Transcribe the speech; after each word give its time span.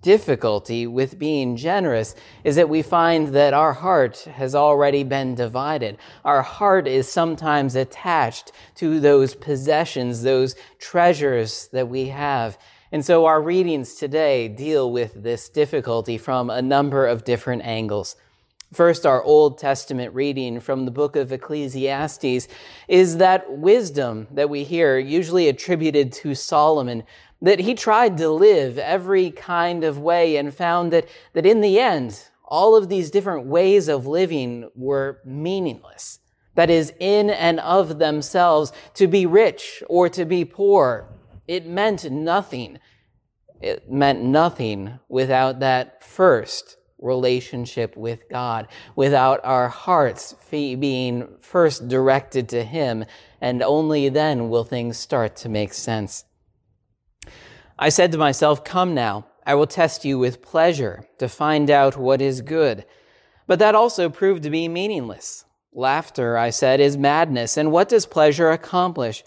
difficulty 0.01 0.87
with 0.87 1.19
being 1.19 1.55
generous 1.55 2.15
is 2.43 2.55
that 2.55 2.69
we 2.69 2.81
find 2.81 3.29
that 3.29 3.53
our 3.53 3.73
heart 3.73 4.17
has 4.21 4.55
already 4.55 5.03
been 5.03 5.35
divided. 5.35 5.97
Our 6.25 6.41
heart 6.41 6.87
is 6.87 7.07
sometimes 7.07 7.75
attached 7.75 8.51
to 8.75 8.99
those 8.99 9.35
possessions, 9.35 10.23
those 10.23 10.55
treasures 10.79 11.69
that 11.71 11.87
we 11.87 12.07
have. 12.07 12.57
And 12.93 13.05
so 13.05 13.25
our 13.25 13.41
readings 13.41 13.95
today 13.95 14.49
deal 14.49 14.91
with 14.91 15.23
this 15.23 15.47
difficulty 15.47 16.17
from 16.17 16.49
a 16.49 16.61
number 16.61 17.07
of 17.07 17.23
different 17.23 17.63
angles. 17.63 18.17
First, 18.73 19.05
our 19.05 19.23
Old 19.23 19.57
Testament 19.57 20.13
reading 20.13 20.59
from 20.59 20.83
the 20.83 20.91
book 20.91 21.15
of 21.15 21.31
Ecclesiastes 21.31 22.49
is 22.89 23.17
that 23.17 23.49
wisdom 23.49 24.27
that 24.31 24.49
we 24.49 24.65
hear, 24.65 24.99
usually 24.99 25.47
attributed 25.47 26.11
to 26.13 26.35
Solomon, 26.35 27.03
that 27.41 27.59
he 27.59 27.75
tried 27.75 28.17
to 28.17 28.29
live 28.29 28.77
every 28.77 29.31
kind 29.31 29.85
of 29.85 29.97
way 29.97 30.35
and 30.35 30.53
found 30.53 30.91
that, 30.91 31.07
that 31.31 31.45
in 31.45 31.61
the 31.61 31.79
end, 31.79 32.25
all 32.43 32.75
of 32.75 32.89
these 32.89 33.09
different 33.09 33.45
ways 33.45 33.87
of 33.87 34.05
living 34.05 34.69
were 34.75 35.21
meaningless. 35.23 36.19
That 36.55 36.69
is, 36.69 36.93
in 36.99 37.29
and 37.29 37.61
of 37.61 37.99
themselves, 37.99 38.73
to 38.95 39.07
be 39.07 39.25
rich 39.25 39.81
or 39.87 40.09
to 40.09 40.25
be 40.25 40.43
poor, 40.43 41.07
it 41.51 41.67
meant 41.67 42.09
nothing. 42.09 42.79
It 43.59 43.91
meant 43.91 44.23
nothing 44.23 44.99
without 45.09 45.59
that 45.59 46.01
first 46.01 46.77
relationship 46.97 47.97
with 47.97 48.29
God, 48.29 48.69
without 48.95 49.41
our 49.43 49.67
hearts 49.67 50.33
being 50.49 51.27
first 51.41 51.89
directed 51.89 52.47
to 52.49 52.63
Him, 52.63 53.03
and 53.41 53.61
only 53.61 54.07
then 54.07 54.47
will 54.47 54.63
things 54.63 54.97
start 54.97 55.35
to 55.37 55.49
make 55.49 55.73
sense. 55.73 56.23
I 57.77 57.89
said 57.89 58.13
to 58.13 58.17
myself, 58.17 58.63
Come 58.63 58.93
now, 58.93 59.25
I 59.45 59.55
will 59.55 59.67
test 59.67 60.05
you 60.05 60.17
with 60.17 60.41
pleasure 60.41 61.05
to 61.17 61.27
find 61.27 61.69
out 61.69 61.97
what 61.97 62.21
is 62.21 62.39
good. 62.39 62.85
But 63.45 63.59
that 63.59 63.75
also 63.75 64.09
proved 64.09 64.43
to 64.43 64.49
be 64.49 64.69
meaningless. 64.69 65.43
Laughter, 65.73 66.37
I 66.37 66.51
said, 66.51 66.79
is 66.79 66.95
madness, 66.95 67.57
and 67.57 67.73
what 67.73 67.89
does 67.89 68.05
pleasure 68.05 68.51
accomplish? 68.51 69.25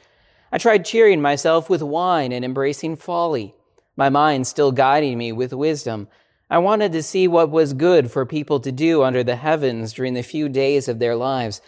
I 0.55 0.59
tried 0.59 0.85
cheering 0.85 1.21
myself 1.21 1.69
with 1.69 1.83
wine 1.83 2.31
and 2.31 2.45
embracing 2.45 2.95
folly, 2.95 3.57
my 3.97 4.09
mind 4.09 4.47
still 4.47 4.71
guiding 4.71 5.19
me 5.19 5.33
with 5.33 5.53
wisdom. 5.53 6.07
I 6.49 6.59
wanted 6.59 6.93
to 6.93 7.03
see 7.03 7.27
what 7.27 7.51
was 7.51 7.73
good 7.73 8.09
for 8.13 8.25
people 8.25 8.61
to 8.61 8.71
do 8.71 9.03
under 9.03 9.25
the 9.25 9.35
heavens 9.35 9.93
during 9.93 10.15
the 10.15 10.23
few 10.23 10.49
days 10.49 10.87
of 10.87 11.01
their 11.01 11.17
lives. 11.17 11.61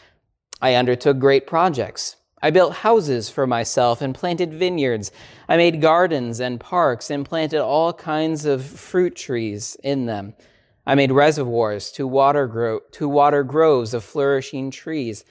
I 0.63 0.77
undertook 0.77 1.19
great 1.19 1.49
projects. 1.49 2.15
I 2.41 2.51
built 2.51 2.75
houses 2.75 3.29
for 3.29 3.45
myself 3.45 4.01
and 4.01 4.15
planted 4.15 4.55
vineyards. 4.55 5.11
I 5.49 5.57
made 5.57 5.83
gardens 5.83 6.39
and 6.39 6.61
parks 6.61 7.11
and 7.11 7.27
planted 7.27 7.65
all 7.65 7.93
kinds 7.93 8.45
of 8.45 8.65
fruit 8.65 9.17
trees 9.17 9.77
in 9.83 10.07
them. 10.07 10.35
I 10.87 10.95
made 10.95 11.11
reservoirs 11.11 11.91
to 11.91 12.07
water, 12.07 12.47
gro- 12.47 12.83
to 12.93 13.09
water 13.09 13.43
groves 13.43 13.95
of 13.95 14.05
flourishing 14.05 14.71
trees. 14.71 15.25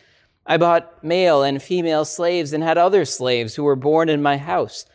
I 0.48 0.58
bought 0.58 1.04
male 1.04 1.42
and 1.42 1.62
female 1.62 2.06
slaves 2.06 2.54
and 2.54 2.64
had 2.64 2.78
other 2.78 3.04
slaves 3.04 3.56
who 3.56 3.64
were 3.64 3.76
born 3.76 4.10
in 4.10 4.22
my 4.22 4.38
house. 4.38 4.86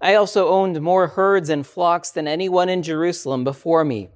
I 0.00 0.14
also 0.14 0.48
owned 0.48 0.80
more 0.80 1.08
herds 1.08 1.50
and 1.50 1.66
flocks 1.66 2.10
than 2.10 2.28
anyone 2.28 2.68
in 2.68 2.82
Jerusalem 2.82 3.42
before 3.42 3.84
me. 3.84 4.08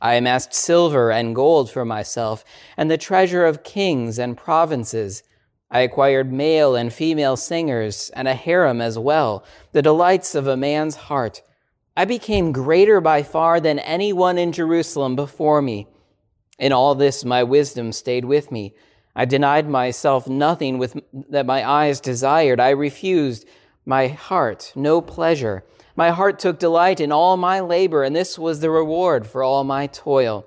I 0.00 0.14
amassed 0.14 0.54
silver 0.54 1.10
and 1.10 1.34
gold 1.34 1.70
for 1.70 1.84
myself 1.84 2.44
and 2.76 2.90
the 2.90 2.98
treasure 2.98 3.44
of 3.44 3.64
kings 3.64 4.18
and 4.18 4.36
provinces. 4.36 5.24
I 5.70 5.80
acquired 5.80 6.32
male 6.32 6.76
and 6.76 6.92
female 6.92 7.36
singers 7.36 8.10
and 8.14 8.28
a 8.28 8.34
harem 8.34 8.80
as 8.80 8.98
well, 8.98 9.44
the 9.72 9.82
delights 9.82 10.34
of 10.36 10.46
a 10.46 10.56
man's 10.56 10.94
heart. 10.94 11.42
I 11.96 12.04
became 12.04 12.52
greater 12.52 13.00
by 13.00 13.24
far 13.24 13.58
than 13.58 13.80
anyone 13.80 14.38
in 14.38 14.52
Jerusalem 14.52 15.16
before 15.16 15.60
me. 15.60 15.88
In 16.58 16.72
all 16.72 16.94
this, 16.94 17.24
my 17.24 17.42
wisdom 17.42 17.90
stayed 17.90 18.26
with 18.26 18.52
me 18.52 18.74
I 19.18 19.24
denied 19.24 19.66
myself 19.66 20.28
nothing 20.28 20.76
with, 20.76 21.00
that 21.30 21.46
my 21.46 21.66
eyes 21.66 22.00
desired. 22.00 22.60
I 22.60 22.70
refused 22.70 23.48
my 23.86 24.08
heart 24.08 24.72
no 24.76 25.00
pleasure. 25.00 25.64
My 25.96 26.10
heart 26.10 26.38
took 26.38 26.58
delight 26.58 27.00
in 27.00 27.10
all 27.10 27.38
my 27.38 27.60
labor, 27.60 28.04
and 28.04 28.14
this 28.14 28.38
was 28.38 28.60
the 28.60 28.68
reward 28.68 29.26
for 29.26 29.42
all 29.42 29.64
my 29.64 29.86
toil. 29.86 30.46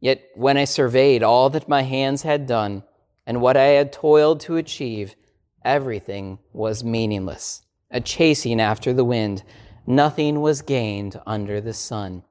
Yet 0.00 0.22
when 0.34 0.58
I 0.58 0.64
surveyed 0.64 1.22
all 1.22 1.48
that 1.50 1.66
my 1.66 1.82
hands 1.82 2.22
had 2.22 2.46
done 2.46 2.82
and 3.26 3.40
what 3.40 3.56
I 3.56 3.68
had 3.78 3.90
toiled 3.90 4.40
to 4.40 4.56
achieve, 4.56 5.16
everything 5.64 6.38
was 6.52 6.84
meaningless, 6.84 7.62
a 7.90 8.02
chasing 8.02 8.60
after 8.60 8.92
the 8.92 9.04
wind. 9.04 9.42
Nothing 9.86 10.42
was 10.42 10.60
gained 10.60 11.18
under 11.26 11.62
the 11.62 11.72
sun. 11.72 12.22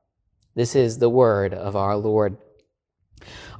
This 0.53 0.75
is 0.75 0.99
the 0.99 1.09
word 1.09 1.55
of 1.55 1.75
our 1.75 1.97
Lord. 1.97 2.37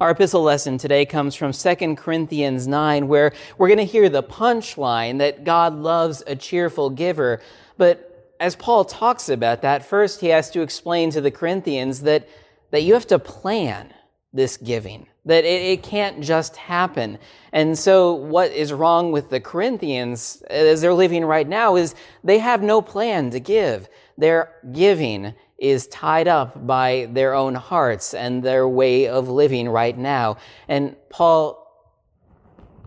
Our 0.00 0.10
epistle 0.10 0.42
lesson 0.42 0.78
today 0.78 1.04
comes 1.04 1.34
from 1.34 1.52
2 1.52 1.96
Corinthians 1.96 2.68
9, 2.68 3.08
where 3.08 3.32
we're 3.56 3.66
going 3.66 3.78
to 3.78 3.84
hear 3.84 4.08
the 4.08 4.22
punchline 4.22 5.18
that 5.18 5.42
God 5.42 5.74
loves 5.74 6.22
a 6.26 6.36
cheerful 6.36 6.88
giver. 6.88 7.40
But 7.76 8.36
as 8.38 8.54
Paul 8.54 8.84
talks 8.84 9.28
about 9.28 9.62
that, 9.62 9.84
first 9.84 10.20
he 10.20 10.28
has 10.28 10.50
to 10.52 10.62
explain 10.62 11.10
to 11.10 11.20
the 11.20 11.32
Corinthians 11.32 12.02
that, 12.02 12.28
that 12.70 12.84
you 12.84 12.94
have 12.94 13.08
to 13.08 13.18
plan 13.18 13.92
this 14.32 14.56
giving, 14.56 15.08
that 15.24 15.44
it, 15.44 15.62
it 15.62 15.82
can't 15.82 16.22
just 16.22 16.56
happen. 16.56 17.18
And 17.52 17.76
so 17.76 18.14
what 18.14 18.52
is 18.52 18.72
wrong 18.72 19.10
with 19.10 19.30
the 19.30 19.40
Corinthians 19.40 20.42
as 20.48 20.80
they're 20.80 20.94
living 20.94 21.24
right 21.24 21.48
now 21.48 21.74
is 21.74 21.96
they 22.22 22.38
have 22.38 22.62
no 22.62 22.80
plan 22.80 23.30
to 23.30 23.40
give. 23.40 23.88
Their 24.16 24.52
giving 24.72 25.34
is 25.58 25.86
tied 25.88 26.28
up 26.28 26.66
by 26.66 27.08
their 27.10 27.34
own 27.34 27.54
hearts 27.54 28.14
and 28.14 28.42
their 28.42 28.68
way 28.68 29.08
of 29.08 29.28
living 29.28 29.68
right 29.68 29.96
now. 29.96 30.36
And 30.68 30.96
Paul 31.10 31.64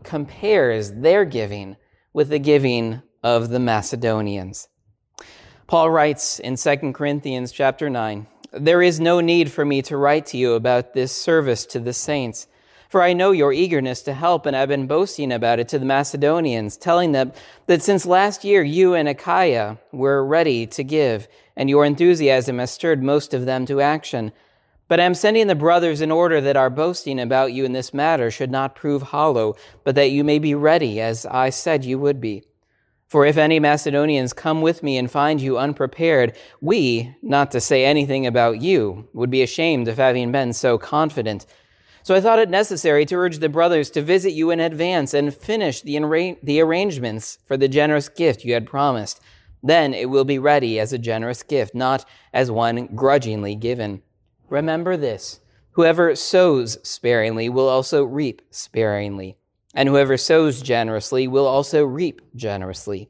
compares 0.04 0.92
their 0.92 1.26
giving 1.26 1.76
with 2.14 2.30
the 2.30 2.40
giving 2.40 3.02
of 3.24 3.50
the 3.50 3.60
Macedonians. 3.60 4.68
Paul 5.68 5.90
writes 5.90 6.40
in 6.40 6.56
2 6.56 6.94
Corinthians 6.94 7.52
chapter 7.52 7.90
9, 7.90 8.28
There 8.52 8.82
is 8.82 9.00
no 9.00 9.22
need 9.22 9.52
for 9.52 9.64
me 9.64 9.82
to 9.84 9.98
write 9.98 10.26
to 10.28 10.38
you 10.38 10.54
about 10.54 10.94
this 10.94 11.12
service 11.12 11.66
to 11.68 11.80
the 11.80 11.94
saints, 11.94 12.48
For 12.92 13.02
I 13.02 13.14
know 13.14 13.32
your 13.32 13.54
eagerness 13.54 14.02
to 14.02 14.14
help, 14.14 14.46
and 14.46 14.54
I've 14.54 14.68
been 14.68 14.86
boasting 14.86 15.32
about 15.32 15.60
it 15.60 15.70
to 15.70 15.80
the 15.80 15.86
Macedonians, 15.86 16.76
telling 16.76 17.14
them 17.14 17.32
that 17.68 17.82
since 17.82 18.06
last 18.06 18.44
year 18.44 18.64
you 18.64 18.96
and 18.96 19.08
Achaia 19.08 19.78
were 19.94 20.26
ready 20.26 20.68
to 20.68 20.84
give, 20.84 21.30
and 21.56 21.70
your 21.70 21.86
enthusiasm 21.86 22.60
has 22.60 22.70
stirred 22.70 23.02
most 23.02 23.34
of 23.34 23.46
them 23.46 23.66
to 23.68 23.80
action. 23.80 24.34
But 24.90 25.00
I 25.00 25.06
am 25.06 25.14
sending 25.14 25.48
the 25.48 25.56
brothers 25.56 26.02
in 26.02 26.12
order 26.12 26.42
that 26.42 26.58
our 26.58 26.70
boasting 26.70 27.18
about 27.18 27.54
you 27.54 27.64
in 27.64 27.72
this 27.72 27.94
matter 27.94 28.30
should 28.30 28.52
not 28.52 28.76
prove 28.76 29.04
hollow, 29.04 29.56
but 29.86 29.96
that 29.96 30.12
you 30.12 30.26
may 30.26 30.38
be 30.38 30.54
ready, 30.54 31.00
as 31.00 31.26
I 31.26 31.50
said 31.50 31.86
you 31.86 31.98
would 31.98 32.20
be. 32.20 32.44
For 33.08 33.26
if 33.26 33.38
any 33.38 33.58
Macedonians 33.58 34.34
come 34.34 34.62
with 34.62 34.84
me 34.84 34.98
and 34.98 35.10
find 35.10 35.40
you 35.40 35.58
unprepared, 35.58 36.36
we, 36.60 37.16
not 37.22 37.52
to 37.52 37.62
say 37.62 37.86
anything 37.86 38.28
about 38.28 38.62
you, 38.62 39.08
would 39.14 39.30
be 39.30 39.44
ashamed 39.44 39.88
of 39.88 39.96
having 39.96 40.34
been 40.34 40.52
so 40.52 40.78
confident. 40.78 41.46
So 42.03 42.15
I 42.15 42.21
thought 42.21 42.39
it 42.39 42.50
necessary 42.50 43.06
to 43.06 43.15
urge 43.15 43.38
the 43.38 43.50
brothers 43.50 43.92
to 43.92 44.01
visit 44.01 44.31
you 44.31 44.50
in 44.50 44.59
advance 44.59 45.13
and 45.13 45.33
finish 45.33 45.81
the, 45.81 45.98
arra- 46.00 46.36
the 46.42 46.59
arrangements 46.59 47.38
for 47.45 47.57
the 47.57 47.68
generous 47.68 48.09
gift 48.09 48.44
you 48.44 48.53
had 48.53 48.65
promised. 48.65 49.21
Then 49.62 49.94
it 49.94 50.09
will 50.09 50.25
be 50.25 50.39
ready 50.39 50.80
as 50.80 50.92
a 50.92 50.98
generous 50.98 51.44
gift, 51.44 51.75
not 51.75 52.06
as 52.33 52.50
one 52.50 52.88
grudgingly 52.95 53.56
given. 53.56 54.01
Remember 54.50 54.98
this 54.98 55.39
whoever 55.74 56.15
sows 56.15 56.77
sparingly 56.83 57.48
will 57.48 57.69
also 57.69 58.03
reap 58.03 58.42
sparingly, 58.50 59.38
and 59.75 59.88
whoever 59.88 60.18
sows 60.18 60.62
generously 60.62 61.27
will 61.27 61.45
also 61.45 61.86
reap 61.86 62.21
generously. 62.36 63.09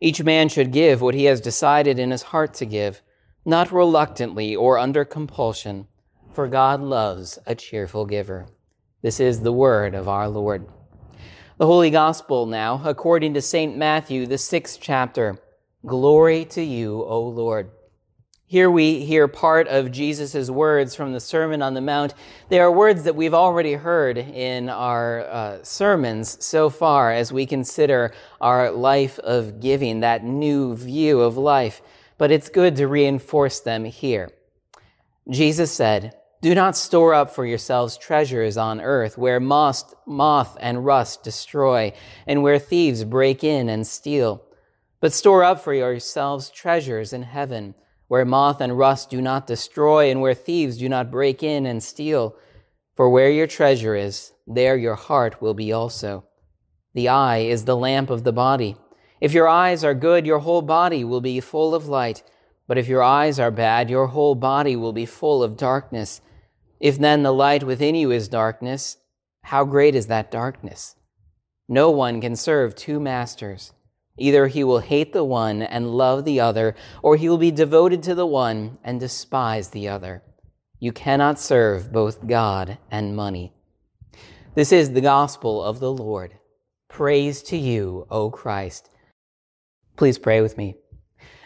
Each 0.00 0.22
man 0.22 0.48
should 0.48 0.72
give 0.72 1.00
what 1.00 1.14
he 1.14 1.24
has 1.24 1.40
decided 1.40 1.98
in 1.98 2.10
his 2.10 2.22
heart 2.22 2.52
to 2.54 2.66
give, 2.66 3.00
not 3.44 3.72
reluctantly 3.72 4.54
or 4.54 4.78
under 4.78 5.04
compulsion 5.04 5.86
for 6.36 6.46
God 6.46 6.82
loves 6.82 7.38
a 7.46 7.54
cheerful 7.54 8.04
giver. 8.04 8.46
This 9.00 9.20
is 9.20 9.40
the 9.40 9.54
word 9.54 9.94
of 9.94 10.06
our 10.06 10.28
Lord. 10.28 10.68
The 11.56 11.64
Holy 11.64 11.88
Gospel 11.88 12.44
now, 12.44 12.82
according 12.84 13.32
to 13.32 13.40
St. 13.40 13.74
Matthew, 13.74 14.26
the 14.26 14.36
sixth 14.36 14.78
chapter. 14.78 15.38
Glory 15.86 16.44
to 16.44 16.62
you, 16.62 17.02
O 17.04 17.22
Lord. 17.22 17.70
Here 18.44 18.70
we 18.70 19.02
hear 19.02 19.28
part 19.28 19.66
of 19.68 19.90
Jesus' 19.90 20.50
words 20.50 20.94
from 20.94 21.14
the 21.14 21.20
Sermon 21.20 21.62
on 21.62 21.72
the 21.72 21.80
Mount. 21.80 22.12
They 22.50 22.60
are 22.60 22.70
words 22.70 23.04
that 23.04 23.16
we've 23.16 23.32
already 23.32 23.72
heard 23.72 24.18
in 24.18 24.68
our 24.68 25.20
uh, 25.22 25.62
sermons 25.62 26.44
so 26.44 26.68
far 26.68 27.12
as 27.12 27.32
we 27.32 27.46
consider 27.46 28.12
our 28.42 28.70
life 28.70 29.18
of 29.20 29.58
giving, 29.58 30.00
that 30.00 30.22
new 30.22 30.76
view 30.76 31.22
of 31.22 31.38
life. 31.38 31.80
But 32.18 32.30
it's 32.30 32.50
good 32.50 32.76
to 32.76 32.86
reinforce 32.88 33.60
them 33.60 33.86
here. 33.86 34.30
Jesus 35.30 35.72
said, 35.72 36.14
do 36.46 36.54
not 36.54 36.76
store 36.76 37.12
up 37.12 37.28
for 37.28 37.44
yourselves 37.44 37.98
treasures 37.98 38.56
on 38.56 38.80
earth 38.80 39.18
where 39.18 39.40
moth, 39.40 39.92
moth 40.06 40.56
and 40.60 40.86
rust 40.86 41.24
destroy 41.24 41.92
and 42.24 42.40
where 42.40 42.60
thieves 42.60 43.02
break 43.02 43.42
in 43.42 43.68
and 43.68 43.84
steal. 43.84 44.44
But 45.00 45.12
store 45.12 45.42
up 45.42 45.60
for 45.60 45.74
yourselves 45.74 46.48
treasures 46.48 47.12
in 47.12 47.24
heaven 47.24 47.74
where 48.06 48.24
moth 48.24 48.60
and 48.60 48.78
rust 48.78 49.10
do 49.10 49.20
not 49.20 49.48
destroy 49.48 50.08
and 50.08 50.20
where 50.20 50.34
thieves 50.34 50.78
do 50.78 50.88
not 50.88 51.10
break 51.10 51.42
in 51.42 51.66
and 51.66 51.82
steal. 51.82 52.36
For 52.94 53.10
where 53.10 53.28
your 53.28 53.48
treasure 53.48 53.96
is, 53.96 54.30
there 54.46 54.76
your 54.76 54.94
heart 54.94 55.42
will 55.42 55.54
be 55.54 55.72
also. 55.72 56.26
The 56.94 57.08
eye 57.08 57.38
is 57.38 57.64
the 57.64 57.76
lamp 57.76 58.08
of 58.08 58.22
the 58.22 58.32
body. 58.32 58.76
If 59.20 59.32
your 59.32 59.48
eyes 59.48 59.82
are 59.82 59.94
good, 59.94 60.24
your 60.24 60.38
whole 60.38 60.62
body 60.62 61.02
will 61.02 61.20
be 61.20 61.40
full 61.40 61.74
of 61.74 61.88
light. 61.88 62.22
But 62.68 62.78
if 62.78 62.86
your 62.86 63.02
eyes 63.02 63.40
are 63.40 63.50
bad, 63.50 63.90
your 63.90 64.06
whole 64.06 64.36
body 64.36 64.76
will 64.76 64.92
be 64.92 65.06
full 65.06 65.42
of 65.42 65.56
darkness. 65.56 66.20
If 66.80 66.98
then 66.98 67.22
the 67.22 67.32
light 67.32 67.64
within 67.64 67.94
you 67.94 68.10
is 68.10 68.28
darkness, 68.28 68.98
how 69.42 69.64
great 69.64 69.94
is 69.94 70.08
that 70.08 70.30
darkness? 70.30 70.96
No 71.68 71.90
one 71.90 72.20
can 72.20 72.36
serve 72.36 72.74
two 72.74 73.00
masters. 73.00 73.72
Either 74.18 74.46
he 74.46 74.64
will 74.64 74.80
hate 74.80 75.12
the 75.12 75.24
one 75.24 75.62
and 75.62 75.94
love 75.94 76.24
the 76.24 76.40
other, 76.40 76.74
or 77.02 77.16
he 77.16 77.28
will 77.28 77.38
be 77.38 77.50
devoted 77.50 78.02
to 78.02 78.14
the 78.14 78.26
one 78.26 78.78
and 78.82 78.98
despise 78.98 79.70
the 79.70 79.88
other. 79.88 80.22
You 80.78 80.92
cannot 80.92 81.38
serve 81.38 81.92
both 81.92 82.26
God 82.26 82.78
and 82.90 83.16
money. 83.16 83.52
This 84.54 84.72
is 84.72 84.92
the 84.92 85.00
gospel 85.00 85.62
of 85.62 85.80
the 85.80 85.92
Lord. 85.92 86.38
Praise 86.88 87.42
to 87.44 87.56
you, 87.56 88.06
O 88.10 88.30
Christ. 88.30 88.90
Please 89.96 90.18
pray 90.18 90.40
with 90.40 90.56
me. 90.56 90.76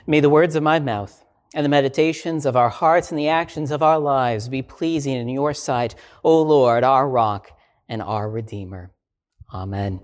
May 0.06 0.20
the 0.20 0.30
words 0.30 0.54
of 0.54 0.62
my 0.62 0.78
mouth 0.78 1.24
and 1.54 1.64
the 1.64 1.68
meditations 1.68 2.46
of 2.46 2.56
our 2.56 2.68
hearts 2.68 3.10
and 3.10 3.18
the 3.18 3.28
actions 3.28 3.70
of 3.70 3.82
our 3.82 3.98
lives 3.98 4.48
be 4.48 4.62
pleasing 4.62 5.14
in 5.14 5.28
your 5.28 5.52
sight, 5.52 5.94
O 6.22 6.42
Lord, 6.42 6.84
our 6.84 7.08
rock 7.08 7.50
and 7.88 8.00
our 8.00 8.30
Redeemer. 8.30 8.92
Amen. 9.52 10.00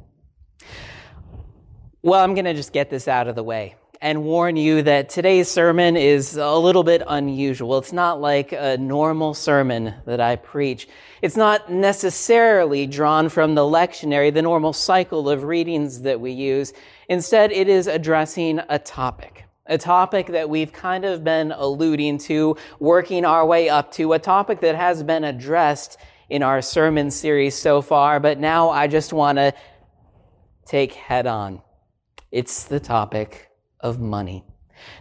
Well, 2.03 2.23
I'm 2.23 2.35
going 2.35 2.47
to 2.47 2.55
just 2.55 2.73
get 2.73 2.91
this 2.91 3.09
out 3.09 3.29
of 3.29 3.37
the 3.37 3.45
way 3.45 3.77
and 4.01 4.25
warn 4.25 4.57
you 4.57 4.83
that 4.83 5.09
today's 5.09 5.49
sermon 5.49 5.97
is 5.97 6.37
a 6.37 6.57
little 6.57 6.85
bit 6.85 7.03
unusual. 7.07 7.79
It's 7.79 7.93
not 7.93 8.21
like 8.21 8.53
a 8.53 8.77
normal 8.77 9.33
sermon 9.33 9.95
that 10.05 10.21
I 10.21 10.37
preach. 10.37 10.89
It's 11.23 11.37
not 11.37 11.71
necessarily 11.73 12.87
drawn 12.87 13.29
from 13.29 13.55
the 13.55 13.63
lectionary, 13.63 14.33
the 14.33 14.43
normal 14.43 14.73
cycle 14.73 15.31
of 15.31 15.45
readings 15.45 16.03
that 16.03 16.21
we 16.21 16.33
use. 16.33 16.73
Instead, 17.09 17.53
it 17.53 17.69
is 17.69 17.87
addressing 17.87 18.61
a 18.69 18.79
topic 18.79 19.46
a 19.69 19.79
topic 19.79 20.29
that 20.29 20.49
we've 20.49 20.73
kind 20.73 21.05
of 21.05 21.25
been 21.25 21.53
alluding 21.53 22.19
to, 22.19 22.57
working 22.79 23.25
our 23.25 23.45
way 23.47 23.69
up 23.69 23.93
to, 23.93 24.13
a 24.13 24.19
topic 24.19 24.61
that 24.61 24.75
has 24.75 25.03
been 25.03 25.25
addressed 25.25 25.99
in 26.29 26.43
our 26.43 26.61
sermon 26.61 27.11
series 27.11 27.55
so 27.55 27.81
far, 27.81 28.19
but 28.21 28.39
now 28.39 28.71
I 28.71 28.87
just 28.87 29.13
want 29.13 29.39
to 29.39 29.55
take 30.65 30.93
head 30.93 31.27
on. 31.27 31.63
It's 32.33 32.65
the 32.65 32.81
topic 32.81 33.51
of 33.81 34.01
money. 34.01 34.45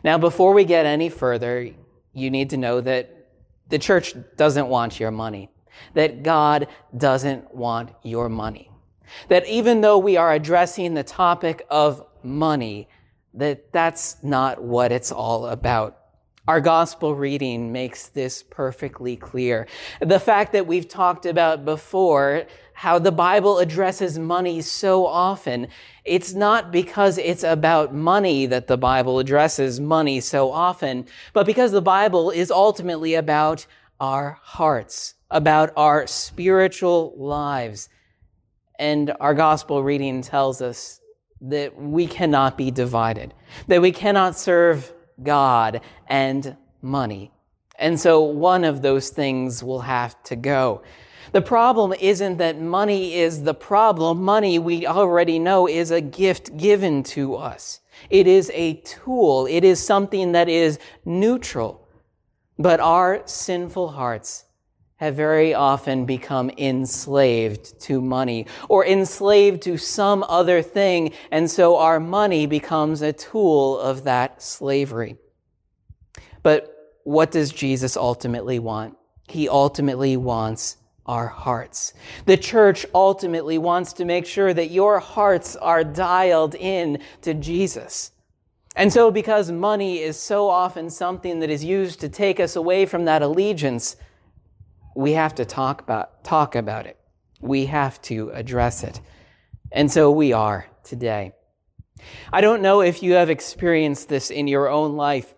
Now, 0.03 0.17
before 0.17 0.53
we 0.53 0.63
get 0.63 0.85
any 0.85 1.09
further, 1.09 1.71
you 2.13 2.29
need 2.29 2.51
to 2.51 2.57
know 2.57 2.81
that 2.81 3.11
the 3.69 3.79
church 3.79 4.13
doesn't 4.37 4.67
want 4.67 4.99
your 4.99 5.11
money, 5.11 5.49
that 5.95 6.23
God 6.23 6.67
doesn't 6.95 7.53
want 7.53 7.91
your 8.03 8.29
money. 8.29 8.69
That 9.27 9.47
even 9.47 9.81
though 9.81 9.97
we 9.97 10.17
are 10.17 10.33
addressing 10.33 10.93
the 10.93 11.03
topic 11.03 11.65
of 11.69 12.05
money, 12.23 12.87
that 13.37 13.71
that's 13.71 14.17
not 14.23 14.63
what 14.63 14.91
it's 14.91 15.11
all 15.11 15.47
about. 15.47 15.97
Our 16.47 16.61
gospel 16.61 17.15
reading 17.15 17.71
makes 17.71 18.07
this 18.07 18.43
perfectly 18.43 19.15
clear. 19.15 19.65
The 19.99 20.19
fact 20.19 20.51
that 20.53 20.67
we've 20.67 20.87
talked 20.87 21.25
about 21.25 21.65
before, 21.65 22.43
how 22.73 22.99
the 22.99 23.11
Bible 23.11 23.57
addresses 23.57 24.19
money 24.19 24.61
so 24.61 25.07
often, 25.07 25.67
it's 26.03 26.35
not 26.35 26.71
because 26.71 27.17
it's 27.17 27.43
about 27.43 27.95
money 27.95 28.45
that 28.45 28.67
the 28.67 28.77
Bible 28.77 29.17
addresses 29.17 29.79
money 29.79 30.19
so 30.19 30.51
often, 30.51 31.07
but 31.33 31.47
because 31.47 31.71
the 31.71 31.81
Bible 31.81 32.29
is 32.29 32.51
ultimately 32.51 33.15
about 33.15 33.65
our 33.99 34.37
hearts, 34.43 35.15
about 35.31 35.73
our 35.75 36.05
spiritual 36.05 37.15
lives. 37.17 37.89
And 38.77 39.13
our 39.19 39.33
gospel 39.33 39.81
reading 39.83 40.21
tells 40.21 40.61
us 40.61 41.01
that 41.49 41.79
we 41.79 42.07
cannot 42.07 42.57
be 42.57 42.71
divided, 42.71 43.33
that 43.67 43.81
we 43.81 43.91
cannot 43.91 44.37
serve 44.37 44.91
God 45.21 45.81
and 46.07 46.57
money. 46.81 47.31
And 47.77 47.99
so 47.99 48.21
one 48.21 48.63
of 48.63 48.81
those 48.81 49.09
things 49.09 49.63
will 49.63 49.81
have 49.81 50.21
to 50.23 50.35
go. 50.35 50.81
The 51.31 51.41
problem 51.41 51.93
isn't 51.93 52.37
that 52.37 52.59
money 52.59 53.15
is 53.15 53.43
the 53.43 53.53
problem. 53.53 54.23
Money, 54.23 54.59
we 54.59 54.87
already 54.87 55.39
know, 55.39 55.67
is 55.67 55.91
a 55.91 56.01
gift 56.01 56.55
given 56.55 57.03
to 57.03 57.35
us. 57.35 57.81
It 58.09 58.27
is 58.27 58.51
a 58.53 58.75
tool. 58.75 59.45
It 59.45 59.63
is 59.63 59.85
something 59.85 60.31
that 60.31 60.47
is 60.47 60.79
neutral. 61.03 61.87
But 62.57 62.79
our 62.79 63.23
sinful 63.25 63.89
hearts 63.89 64.45
have 64.97 65.15
very 65.15 65.53
often 65.53 66.05
become 66.05 66.49
enslaved 66.57 67.79
to 67.81 68.01
money 68.01 68.45
or 68.69 68.85
enslaved 68.85 69.61
to 69.63 69.77
some 69.77 70.23
other 70.29 70.61
thing. 70.61 71.11
And 71.31 71.51
so 71.51 71.77
our 71.77 71.99
money 71.99 72.45
becomes 72.45 73.01
a 73.01 73.11
tool 73.11 73.77
of 73.79 74.05
that 74.05 74.41
slavery. 74.41 75.17
But 76.43 76.99
what 77.03 77.31
does 77.31 77.51
Jesus 77.51 77.97
ultimately 77.97 78.59
want? 78.59 78.97
He 79.27 79.49
ultimately 79.49 80.15
wants 80.15 80.77
our 81.05 81.27
hearts. 81.27 81.93
The 82.25 82.37
church 82.37 82.85
ultimately 82.93 83.57
wants 83.57 83.93
to 83.93 84.05
make 84.05 84.25
sure 84.25 84.53
that 84.53 84.71
your 84.71 84.99
hearts 84.99 85.55
are 85.55 85.83
dialed 85.83 86.55
in 86.55 86.99
to 87.21 87.33
Jesus. 87.33 88.11
And 88.75 88.91
so, 88.91 89.11
because 89.11 89.51
money 89.51 89.99
is 89.99 90.17
so 90.17 90.49
often 90.49 90.89
something 90.89 91.39
that 91.39 91.49
is 91.49 91.63
used 91.63 92.01
to 92.01 92.09
take 92.09 92.39
us 92.39 92.55
away 92.55 92.85
from 92.85 93.05
that 93.05 93.21
allegiance, 93.21 93.95
we 94.95 95.11
have 95.11 95.35
to 95.35 95.45
talk 95.45 95.81
about, 95.81 96.23
talk 96.23 96.55
about 96.55 96.87
it. 96.87 96.97
We 97.41 97.65
have 97.67 98.01
to 98.03 98.31
address 98.31 98.83
it. 98.83 99.01
And 99.71 99.91
so 99.91 100.09
we 100.09 100.33
are 100.33 100.67
today. 100.83 101.33
I 102.31 102.41
don't 102.41 102.61
know 102.61 102.81
if 102.81 103.03
you 103.03 103.13
have 103.13 103.29
experienced 103.29 104.09
this 104.09 104.31
in 104.31 104.47
your 104.47 104.69
own 104.69 104.95
life, 104.95 105.33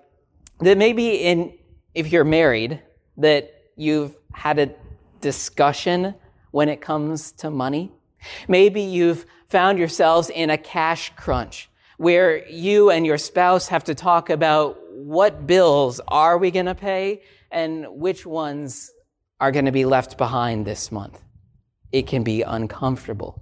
that 0.60 0.78
maybe 0.78 1.16
in, 1.16 1.58
if 1.94 2.12
you're 2.12 2.24
married, 2.24 2.82
that 3.18 3.52
you've 3.76 4.16
had 4.34 4.60
a 4.60 4.74
discussion 5.22 6.14
when 6.52 6.70
it 6.70 6.82
comes 6.82 7.32
to 7.34 7.50
money. 7.50 7.92
Maybe 8.48 8.82
you've 8.82 9.26
found 9.50 9.80
yourselves 9.80 10.30
in 10.30 10.50
a 10.50 10.58
cash 10.58 11.12
crunch 11.16 11.70
where 11.98 12.48
you 12.48 12.92
and 12.92 13.06
your 13.06 13.18
spouse 13.18 13.68
have 13.70 13.84
to 13.86 13.96
talk 13.96 14.30
about 14.30 14.78
what 14.92 15.48
bills 15.48 16.00
are 16.08 16.38
we 16.38 16.52
going 16.52 16.66
to 16.68 16.76
pay 16.76 17.22
and 17.52 17.88
which 17.90 18.26
ones 18.26 18.92
are 19.40 19.52
going 19.52 19.66
to 19.66 19.72
be 19.72 19.86
left 19.86 20.18
behind 20.18 20.66
this 20.66 20.92
month. 20.92 21.22
It 21.92 22.08
can 22.08 22.24
be 22.24 22.42
uncomfortable. 22.42 23.42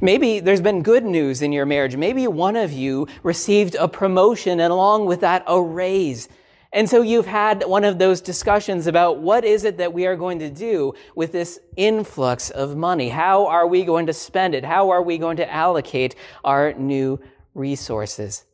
Maybe 0.00 0.40
there's 0.40 0.60
been 0.60 0.82
good 0.82 1.04
news 1.04 1.42
in 1.42 1.52
your 1.52 1.66
marriage. 1.66 1.96
Maybe 1.96 2.26
one 2.26 2.56
of 2.56 2.72
you 2.72 3.06
received 3.22 3.74
a 3.74 3.88
promotion 3.88 4.60
and 4.60 4.72
along 4.72 5.06
with 5.06 5.20
that 5.20 5.44
a 5.46 5.60
raise. 5.60 6.28
And 6.72 6.88
so 6.88 7.02
you've 7.02 7.26
had 7.26 7.64
one 7.64 7.84
of 7.84 7.98
those 7.98 8.20
discussions 8.20 8.86
about 8.86 9.18
what 9.18 9.44
is 9.44 9.64
it 9.64 9.78
that 9.78 9.92
we 9.92 10.06
are 10.06 10.16
going 10.16 10.38
to 10.40 10.50
do 10.50 10.94
with 11.14 11.32
this 11.32 11.58
influx 11.76 12.50
of 12.50 12.76
money? 12.76 13.08
How 13.08 13.46
are 13.46 13.66
we 13.66 13.84
going 13.84 14.06
to 14.06 14.12
spend 14.12 14.54
it? 14.54 14.64
How 14.64 14.90
are 14.90 15.02
we 15.02 15.18
going 15.18 15.36
to 15.38 15.50
allocate 15.50 16.16
our 16.44 16.72
new 16.74 17.20
resources? 17.54 18.44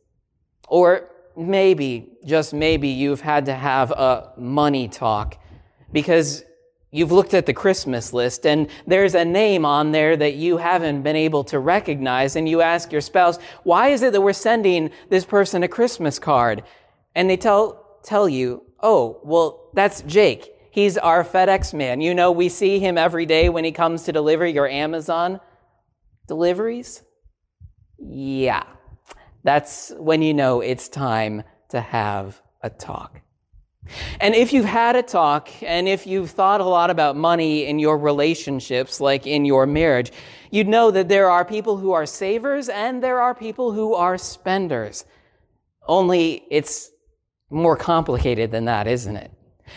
Or 0.67 1.09
maybe, 1.35 2.17
just 2.25 2.53
maybe, 2.53 2.89
you've 2.89 3.21
had 3.21 3.45
to 3.47 3.53
have 3.53 3.91
a 3.91 4.33
money 4.37 4.87
talk 4.87 5.37
because 5.91 6.43
You've 6.95 7.11
looked 7.11 7.33
at 7.33 7.47
the 7.47 7.55
Christmas 7.55 8.13
list 8.13 8.45
and 8.45 8.69
there's 8.85 9.15
a 9.15 9.25
name 9.25 9.65
on 9.65 9.91
there 9.91 10.15
that 10.15 10.35
you 10.35 10.57
haven't 10.57 11.01
been 11.01 11.15
able 11.15 11.43
to 11.45 11.57
recognize 11.57 12.35
and 12.35 12.47
you 12.47 12.61
ask 12.61 12.91
your 12.91 13.01
spouse, 13.01 13.39
why 13.63 13.87
is 13.87 14.03
it 14.03 14.13
that 14.13 14.21
we're 14.21 14.31
sending 14.31 14.91
this 15.09 15.25
person 15.25 15.63
a 15.63 15.67
Christmas 15.67 16.19
card? 16.19 16.61
And 17.15 17.27
they 17.27 17.35
tell, 17.35 17.97
tell 18.03 18.29
you, 18.29 18.63
oh, 18.79 19.19
well, 19.23 19.71
that's 19.73 20.03
Jake. 20.03 20.53
He's 20.69 20.95
our 20.95 21.23
FedEx 21.23 21.73
man. 21.73 21.99
You 21.99 22.13
know, 22.13 22.31
we 22.31 22.47
see 22.47 22.77
him 22.77 22.95
every 22.95 23.25
day 23.25 23.49
when 23.49 23.63
he 23.63 23.71
comes 23.71 24.03
to 24.03 24.11
deliver 24.11 24.45
your 24.45 24.67
Amazon 24.67 25.39
deliveries. 26.27 27.01
Yeah. 27.97 28.65
That's 29.43 29.91
when 29.97 30.21
you 30.21 30.35
know 30.35 30.61
it's 30.61 30.89
time 30.89 31.41
to 31.69 31.81
have 31.81 32.39
a 32.61 32.69
talk. 32.69 33.19
And 34.19 34.33
if 34.33 34.53
you've 34.53 34.65
had 34.65 34.95
a 34.95 35.03
talk 35.03 35.49
and 35.61 35.87
if 35.87 36.07
you've 36.07 36.31
thought 36.31 36.61
a 36.61 36.65
lot 36.65 36.89
about 36.89 37.15
money 37.15 37.65
in 37.65 37.79
your 37.79 37.97
relationships, 37.97 38.99
like 38.99 39.27
in 39.27 39.45
your 39.45 39.65
marriage, 39.65 40.11
you'd 40.51 40.67
know 40.67 40.91
that 40.91 41.09
there 41.09 41.29
are 41.29 41.43
people 41.43 41.77
who 41.77 41.91
are 41.91 42.05
savers 42.05 42.69
and 42.69 43.03
there 43.03 43.21
are 43.21 43.35
people 43.35 43.71
who 43.71 43.93
are 43.93 44.17
spenders. 44.17 45.05
Only 45.87 46.43
it's 46.49 46.89
more 47.49 47.75
complicated 47.75 48.51
than 48.51 48.65
that, 48.65 48.87
isn't 48.87 49.15
it? 49.15 49.31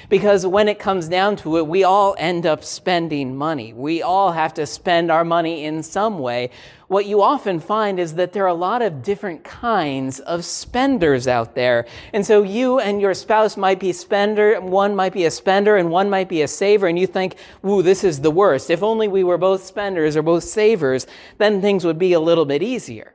Because 0.09 0.47
when 0.47 0.69
it 0.69 0.79
comes 0.79 1.09
down 1.09 1.37
to 1.37 1.59
it, 1.59 1.67
we 1.67 1.85
all 1.85 2.15
end 2.19 2.47
up 2.47 2.65
spending 2.65 3.37
money. 3.37 3.73
We 3.73 4.03
all 4.03 4.33
have 4.33 4.55
to 4.55 4.67
spend 4.67 5.11
our 5.11 5.25
money 5.25 5.65
in 5.65 5.83
some 5.83 6.19
way. 6.19 6.51
What 6.89 7.07
you 7.07 7.21
often 7.21 7.59
find 7.59 7.99
is 7.99 8.15
that 8.15 8.33
there 8.33 8.45
are 8.45 8.49
a 8.49 8.55
lot 8.55 8.81
of 8.81 9.03
different 9.03 9.43
kinds 9.43 10.21
of 10.21 10.45
spenders 10.45 11.27
out 11.27 11.57
there. 11.57 11.87
And 12.13 12.25
so 12.25 12.43
you 12.45 12.79
and 12.79 13.01
your 13.01 13.15
spouse 13.15 13.57
might 13.57 13.81
be 13.81 13.93
spender, 13.93 14.61
one 14.61 14.95
might 14.95 15.13
be 15.13 15.25
a 15.25 15.31
spender 15.31 15.77
and 15.77 15.91
one 15.91 16.09
might 16.09 16.29
be 16.29 16.43
a 16.43 16.49
saver, 16.49 16.87
and 16.87 16.99
you 16.99 17.09
think, 17.09 17.37
woo, 17.63 17.83
this 17.83 18.05
is 18.05 18.21
the 18.21 18.31
worst. 18.31 18.71
If 18.71 18.85
only 18.85 19.09
we 19.09 19.25
were 19.25 19.39
both 19.39 19.65
spenders 19.65 20.17
or 20.17 20.23
both 20.23 20.45
savers, 20.45 21.09
then 21.39 21.61
things 21.61 21.85
would 21.85 21.99
be 21.99 22.13
a 22.13 22.21
little 22.21 22.45
bit 22.45 22.63
easier. 22.63 23.15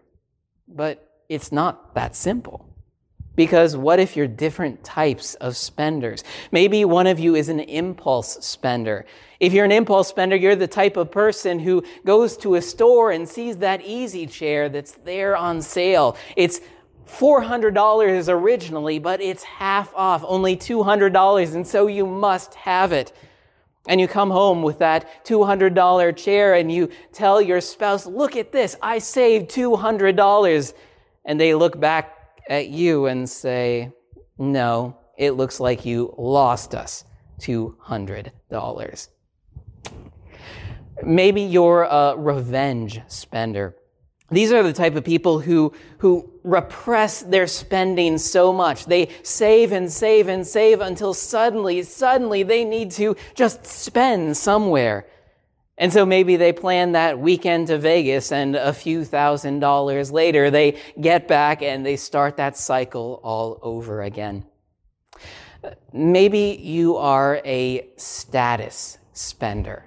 But 0.67 1.07
it's 1.29 1.51
not 1.51 1.95
that 1.95 2.13
simple. 2.15 2.70
Because 3.35 3.77
what 3.77 3.99
if 3.99 4.15
you're 4.17 4.27
different 4.27 4.83
types 4.83 5.35
of 5.35 5.55
spenders? 5.55 6.23
Maybe 6.51 6.83
one 6.83 7.07
of 7.07 7.17
you 7.17 7.35
is 7.35 7.47
an 7.47 7.61
impulse 7.61 8.45
spender. 8.45 9.05
If 9.39 9.53
you're 9.53 9.65
an 9.65 9.71
impulse 9.71 10.09
spender, 10.09 10.35
you're 10.35 10.55
the 10.55 10.67
type 10.67 10.97
of 10.97 11.11
person 11.11 11.59
who 11.59 11.83
goes 12.05 12.35
to 12.37 12.55
a 12.55 12.61
store 12.61 13.11
and 13.11 13.27
sees 13.27 13.57
that 13.57 13.81
easy 13.83 14.27
chair 14.27 14.67
that's 14.67 14.91
there 14.91 15.37
on 15.37 15.61
sale. 15.61 16.17
It's 16.35 16.59
$400 17.07 18.29
originally, 18.29 18.99
but 18.99 19.21
it's 19.21 19.43
half 19.43 19.93
off, 19.95 20.23
only 20.25 20.55
$200, 20.55 21.55
and 21.55 21.65
so 21.65 21.87
you 21.87 22.05
must 22.05 22.53
have 22.55 22.91
it. 22.91 23.13
And 23.87 23.99
you 23.99 24.07
come 24.07 24.29
home 24.29 24.61
with 24.61 24.79
that 24.79 25.25
$200 25.25 26.15
chair 26.15 26.53
and 26.53 26.71
you 26.71 26.89
tell 27.11 27.41
your 27.41 27.61
spouse, 27.61 28.05
look 28.05 28.35
at 28.35 28.51
this, 28.51 28.75
I 28.81 28.99
saved 28.99 29.49
$200. 29.49 30.73
And 31.25 31.39
they 31.39 31.55
look 31.55 31.79
back 31.79 32.20
at 32.51 32.67
you 32.67 33.05
and 33.05 33.27
say, 33.27 33.91
No, 34.37 34.97
it 35.17 35.31
looks 35.31 35.59
like 35.59 35.85
you 35.85 36.13
lost 36.17 36.75
us 36.75 37.05
$200. 37.39 39.07
Maybe 41.03 41.41
you're 41.41 41.83
a 41.83 42.15
revenge 42.17 43.01
spender. 43.07 43.75
These 44.29 44.51
are 44.51 44.63
the 44.63 44.73
type 44.73 44.95
of 44.95 45.03
people 45.03 45.39
who, 45.39 45.73
who 45.97 46.31
repress 46.43 47.21
their 47.21 47.47
spending 47.47 48.17
so 48.17 48.53
much. 48.53 48.85
They 48.85 49.09
save 49.23 49.71
and 49.71 49.91
save 49.91 50.27
and 50.27 50.45
save 50.45 50.81
until 50.81 51.13
suddenly, 51.13 51.81
suddenly 51.83 52.43
they 52.43 52.63
need 52.63 52.91
to 52.91 53.15
just 53.33 53.65
spend 53.65 54.37
somewhere. 54.37 55.07
And 55.81 55.91
so 55.91 56.05
maybe 56.05 56.37
they 56.37 56.53
plan 56.53 56.91
that 56.91 57.17
weekend 57.17 57.67
to 57.67 57.79
Vegas 57.79 58.31
and 58.31 58.55
a 58.55 58.71
few 58.71 59.03
thousand 59.03 59.61
dollars 59.61 60.11
later 60.11 60.51
they 60.51 60.79
get 61.01 61.27
back 61.27 61.63
and 61.63 61.83
they 61.83 61.95
start 61.95 62.37
that 62.37 62.55
cycle 62.55 63.19
all 63.23 63.57
over 63.63 64.03
again. 64.03 64.45
Maybe 65.91 66.59
you 66.61 66.97
are 66.97 67.41
a 67.43 67.87
status 67.97 68.99
spender. 69.13 69.85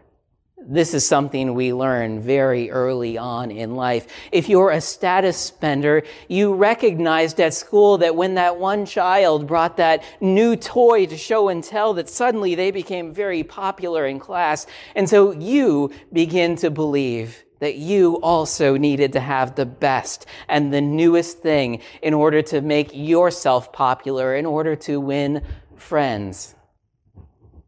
This 0.67 0.95
is 0.95 1.07
something 1.07 1.53
we 1.53 1.75
learn 1.75 2.21
very 2.21 2.71
early 2.71 3.19
on 3.19 3.51
in 3.51 3.77
life. 3.77 4.07
If 4.33 4.49
you're 4.49 4.71
a 4.71 4.81
status 4.81 5.37
spender, 5.37 6.05
you 6.27 6.55
recognized 6.55 7.39
at 7.41 7.53
school 7.53 7.99
that 7.99 8.17
when 8.17 8.35
that 8.37 8.57
one 8.57 8.87
child 8.87 9.47
brought 9.47 9.77
that 9.77 10.03
new 10.23 10.57
toy 10.57 11.05
to 11.07 11.19
show 11.19 11.51
and 11.51 11.63
tell, 11.63 11.93
that 11.95 12.09
suddenly 12.09 12.55
they 12.55 12.71
became 12.71 13.13
very 13.13 13.43
popular 13.43 14.07
in 14.07 14.19
class. 14.19 14.67
And 14.95 15.07
so 15.09 15.33
you 15.33 15.93
begin 16.15 16.57
to 16.57 16.71
believe 16.71 17.45
that 17.59 17.77
you 17.77 18.15
also 18.23 18.79
needed 18.79 19.13
to 19.13 19.21
have 19.21 19.57
the 19.57 19.67
best 19.67 20.25
and 20.49 20.73
the 20.73 20.81
newest 20.81 21.41
thing 21.41 21.83
in 22.01 22.15
order 22.15 22.41
to 22.41 22.63
make 22.63 22.91
yourself 22.95 23.71
popular, 23.71 24.35
in 24.35 24.47
order 24.47 24.77
to 24.77 24.99
win 24.99 25.43
friends. 25.77 26.55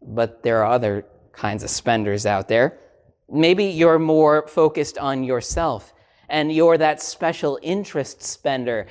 But 0.01 0.43
there 0.43 0.65
are 0.65 0.73
other 0.73 1.05
kinds 1.33 1.63
of 1.63 1.69
spenders 1.69 2.25
out 2.25 2.49
there. 2.49 2.79
Maybe 3.29 3.65
you're 3.65 3.99
more 3.99 4.47
focused 4.47 4.99
on 4.99 5.25
yourself 5.25 5.93
and 6.29 6.53
you're 6.53 6.79
that 6.79 7.03
special 7.03 7.59
interest 7.63 8.23
spender. 8.23 8.87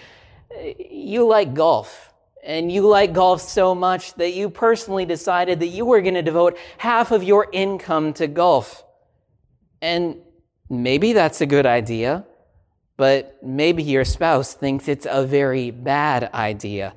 You 0.79 1.25
like 1.25 1.53
golf 1.53 2.13
and 2.43 2.71
you 2.71 2.87
like 2.87 3.13
golf 3.13 3.41
so 3.41 3.73
much 3.73 4.13
that 4.15 4.33
you 4.33 4.49
personally 4.49 5.05
decided 5.05 5.59
that 5.61 5.67
you 5.67 5.85
were 5.85 6.01
going 6.01 6.13
to 6.15 6.21
devote 6.21 6.57
half 6.77 7.11
of 7.11 7.23
your 7.23 7.47
income 7.51 8.13
to 8.13 8.27
golf. 8.27 8.83
And 9.81 10.17
maybe 10.69 11.13
that's 11.13 11.41
a 11.41 11.45
good 11.45 11.65
idea, 11.65 12.25
but 12.97 13.37
maybe 13.43 13.83
your 13.83 14.05
spouse 14.05 14.53
thinks 14.53 14.87
it's 14.87 15.07
a 15.09 15.25
very 15.25 15.71
bad 15.71 16.29
idea. 16.33 16.93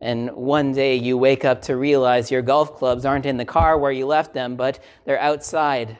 And 0.00 0.30
one 0.30 0.72
day 0.72 0.96
you 0.96 1.18
wake 1.18 1.44
up 1.44 1.62
to 1.62 1.76
realize 1.76 2.30
your 2.30 2.42
golf 2.42 2.76
clubs 2.76 3.04
aren't 3.04 3.26
in 3.26 3.36
the 3.36 3.44
car 3.44 3.78
where 3.78 3.92
you 3.92 4.06
left 4.06 4.32
them, 4.32 4.56
but 4.56 4.78
they're 5.04 5.20
outside 5.20 5.98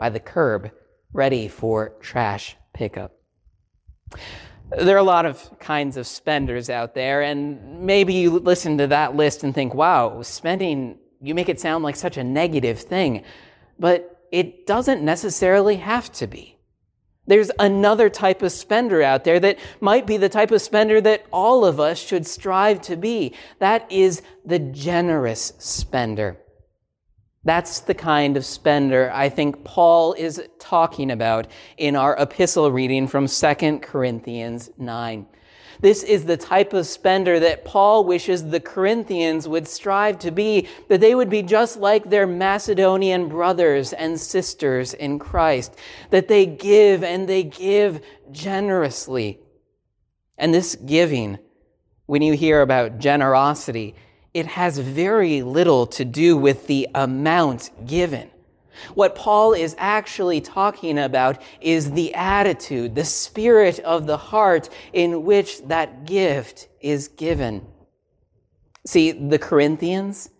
by 0.00 0.08
the 0.08 0.18
curb, 0.18 0.70
ready 1.12 1.46
for 1.46 1.90
trash 2.00 2.56
pickup. 2.72 3.12
There 4.76 4.96
are 4.96 4.98
a 4.98 5.04
lot 5.04 5.26
of 5.26 5.58
kinds 5.60 5.96
of 5.96 6.06
spenders 6.06 6.70
out 6.70 6.94
there, 6.94 7.22
and 7.22 7.82
maybe 7.82 8.14
you 8.14 8.30
listen 8.30 8.78
to 8.78 8.86
that 8.88 9.14
list 9.14 9.44
and 9.44 9.54
think, 9.54 9.74
wow, 9.74 10.22
spending, 10.22 10.98
you 11.20 11.34
make 11.34 11.48
it 11.48 11.60
sound 11.60 11.84
like 11.84 11.96
such 11.96 12.16
a 12.16 12.24
negative 12.24 12.80
thing. 12.80 13.24
But 13.78 14.16
it 14.32 14.66
doesn't 14.66 15.02
necessarily 15.02 15.76
have 15.76 16.10
to 16.12 16.26
be. 16.26 16.56
There's 17.26 17.50
another 17.58 18.08
type 18.08 18.42
of 18.42 18.52
spender 18.52 19.02
out 19.02 19.24
there 19.24 19.38
that 19.40 19.58
might 19.80 20.06
be 20.06 20.16
the 20.16 20.28
type 20.28 20.50
of 20.50 20.62
spender 20.62 21.00
that 21.00 21.26
all 21.32 21.64
of 21.64 21.78
us 21.78 21.98
should 21.98 22.26
strive 22.26 22.80
to 22.82 22.96
be. 22.96 23.34
That 23.58 23.90
is 23.92 24.22
the 24.44 24.58
generous 24.58 25.52
spender. 25.58 26.38
That's 27.44 27.80
the 27.80 27.94
kind 27.94 28.36
of 28.36 28.44
spender 28.44 29.10
I 29.14 29.30
think 29.30 29.64
Paul 29.64 30.12
is 30.12 30.42
talking 30.58 31.10
about 31.10 31.46
in 31.78 31.96
our 31.96 32.14
epistle 32.18 32.70
reading 32.70 33.08
from 33.08 33.26
2 33.26 33.78
Corinthians 33.78 34.70
9. 34.76 35.26
This 35.80 36.02
is 36.02 36.26
the 36.26 36.36
type 36.36 36.74
of 36.74 36.86
spender 36.86 37.40
that 37.40 37.64
Paul 37.64 38.04
wishes 38.04 38.44
the 38.44 38.60
Corinthians 38.60 39.48
would 39.48 39.66
strive 39.66 40.18
to 40.18 40.30
be, 40.30 40.68
that 40.88 41.00
they 41.00 41.14
would 41.14 41.30
be 41.30 41.42
just 41.42 41.78
like 41.78 42.10
their 42.10 42.26
Macedonian 42.26 43.30
brothers 43.30 43.94
and 43.94 44.20
sisters 44.20 44.92
in 44.92 45.18
Christ, 45.18 45.74
that 46.10 46.28
they 46.28 46.44
give 46.44 47.02
and 47.02 47.26
they 47.26 47.42
give 47.42 48.02
generously. 48.30 49.40
And 50.36 50.52
this 50.52 50.74
giving, 50.74 51.38
when 52.04 52.20
you 52.20 52.34
hear 52.34 52.60
about 52.60 52.98
generosity, 52.98 53.94
it 54.32 54.46
has 54.46 54.78
very 54.78 55.42
little 55.42 55.86
to 55.86 56.04
do 56.04 56.36
with 56.36 56.66
the 56.66 56.88
amount 56.94 57.70
given. 57.86 58.30
What 58.94 59.14
Paul 59.14 59.52
is 59.52 59.74
actually 59.78 60.40
talking 60.40 60.98
about 60.98 61.42
is 61.60 61.92
the 61.92 62.14
attitude, 62.14 62.94
the 62.94 63.04
spirit 63.04 63.78
of 63.80 64.06
the 64.06 64.16
heart 64.16 64.68
in 64.92 65.24
which 65.24 65.62
that 65.64 66.06
gift 66.06 66.68
is 66.80 67.08
given. 67.08 67.66
See, 68.86 69.12
the 69.12 69.38
Corinthians, 69.38 70.30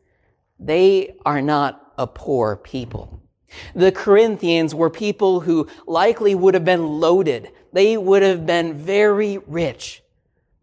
they 0.58 1.16
are 1.26 1.42
not 1.42 1.92
a 1.98 2.06
poor 2.06 2.56
people. 2.56 3.22
The 3.74 3.92
Corinthians 3.92 4.74
were 4.74 4.90
people 4.90 5.40
who 5.40 5.68
likely 5.86 6.34
would 6.34 6.54
have 6.54 6.64
been 6.64 6.86
loaded. 7.00 7.50
They 7.72 7.96
would 7.96 8.22
have 8.22 8.46
been 8.46 8.74
very 8.74 9.38
rich. 9.38 10.02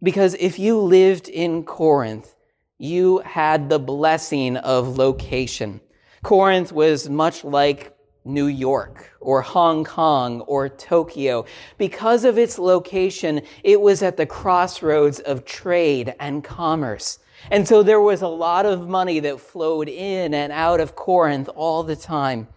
Because 0.02 0.34
if 0.34 0.58
you 0.58 0.78
lived 0.78 1.28
in 1.28 1.64
Corinth, 1.64 2.34
you 2.78 3.18
had 3.18 3.68
the 3.68 3.78
blessing 3.78 4.56
of 4.56 4.96
location. 4.96 5.80
Corinth 6.22 6.72
was 6.72 7.08
much 7.08 7.44
like 7.44 7.96
New 8.24 8.46
York 8.46 9.10
or 9.20 9.42
Hong 9.42 9.84
Kong 9.84 10.42
or 10.42 10.68
Tokyo. 10.68 11.44
Because 11.76 12.24
of 12.24 12.38
its 12.38 12.58
location, 12.58 13.42
it 13.64 13.80
was 13.80 14.02
at 14.02 14.16
the 14.16 14.26
crossroads 14.26 15.18
of 15.20 15.44
trade 15.44 16.14
and 16.20 16.44
commerce. 16.44 17.18
And 17.50 17.66
so 17.66 17.82
there 17.82 18.00
was 18.00 18.22
a 18.22 18.28
lot 18.28 18.66
of 18.66 18.88
money 18.88 19.20
that 19.20 19.40
flowed 19.40 19.88
in 19.88 20.34
and 20.34 20.52
out 20.52 20.80
of 20.80 20.94
Corinth 20.94 21.48
all 21.54 21.82
the 21.82 21.96
time. 21.96 22.48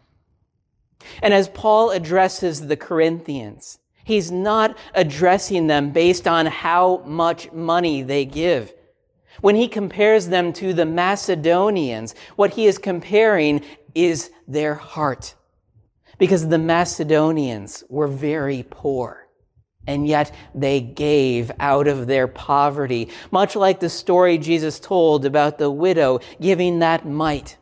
And 1.21 1.33
as 1.33 1.47
Paul 1.49 1.91
addresses 1.91 2.67
the 2.67 2.77
Corinthians, 2.77 3.79
he's 4.03 4.31
not 4.31 4.77
addressing 4.93 5.67
them 5.67 5.91
based 5.91 6.27
on 6.27 6.45
how 6.45 7.03
much 7.05 7.51
money 7.51 8.01
they 8.03 8.25
give. 8.25 8.73
When 9.39 9.55
he 9.55 9.67
compares 9.67 10.27
them 10.27 10.51
to 10.53 10.73
the 10.73 10.85
Macedonians, 10.85 12.13
what 12.35 12.53
he 12.53 12.67
is 12.67 12.77
comparing 12.77 13.61
is 13.95 14.29
their 14.47 14.75
heart. 14.75 15.35
Because 16.17 16.49
the 16.49 16.57
Macedonians 16.57 17.83
were 17.89 18.07
very 18.07 18.65
poor. 18.69 19.27
And 19.87 20.07
yet 20.07 20.31
they 20.53 20.79
gave 20.79 21.51
out 21.59 21.87
of 21.87 22.05
their 22.05 22.27
poverty, 22.27 23.09
much 23.31 23.55
like 23.55 23.79
the 23.79 23.89
story 23.89 24.37
Jesus 24.37 24.79
told 24.79 25.25
about 25.25 25.57
the 25.57 25.71
widow 25.71 26.19
giving 26.39 26.79
that 26.79 27.07
mite. 27.07 27.57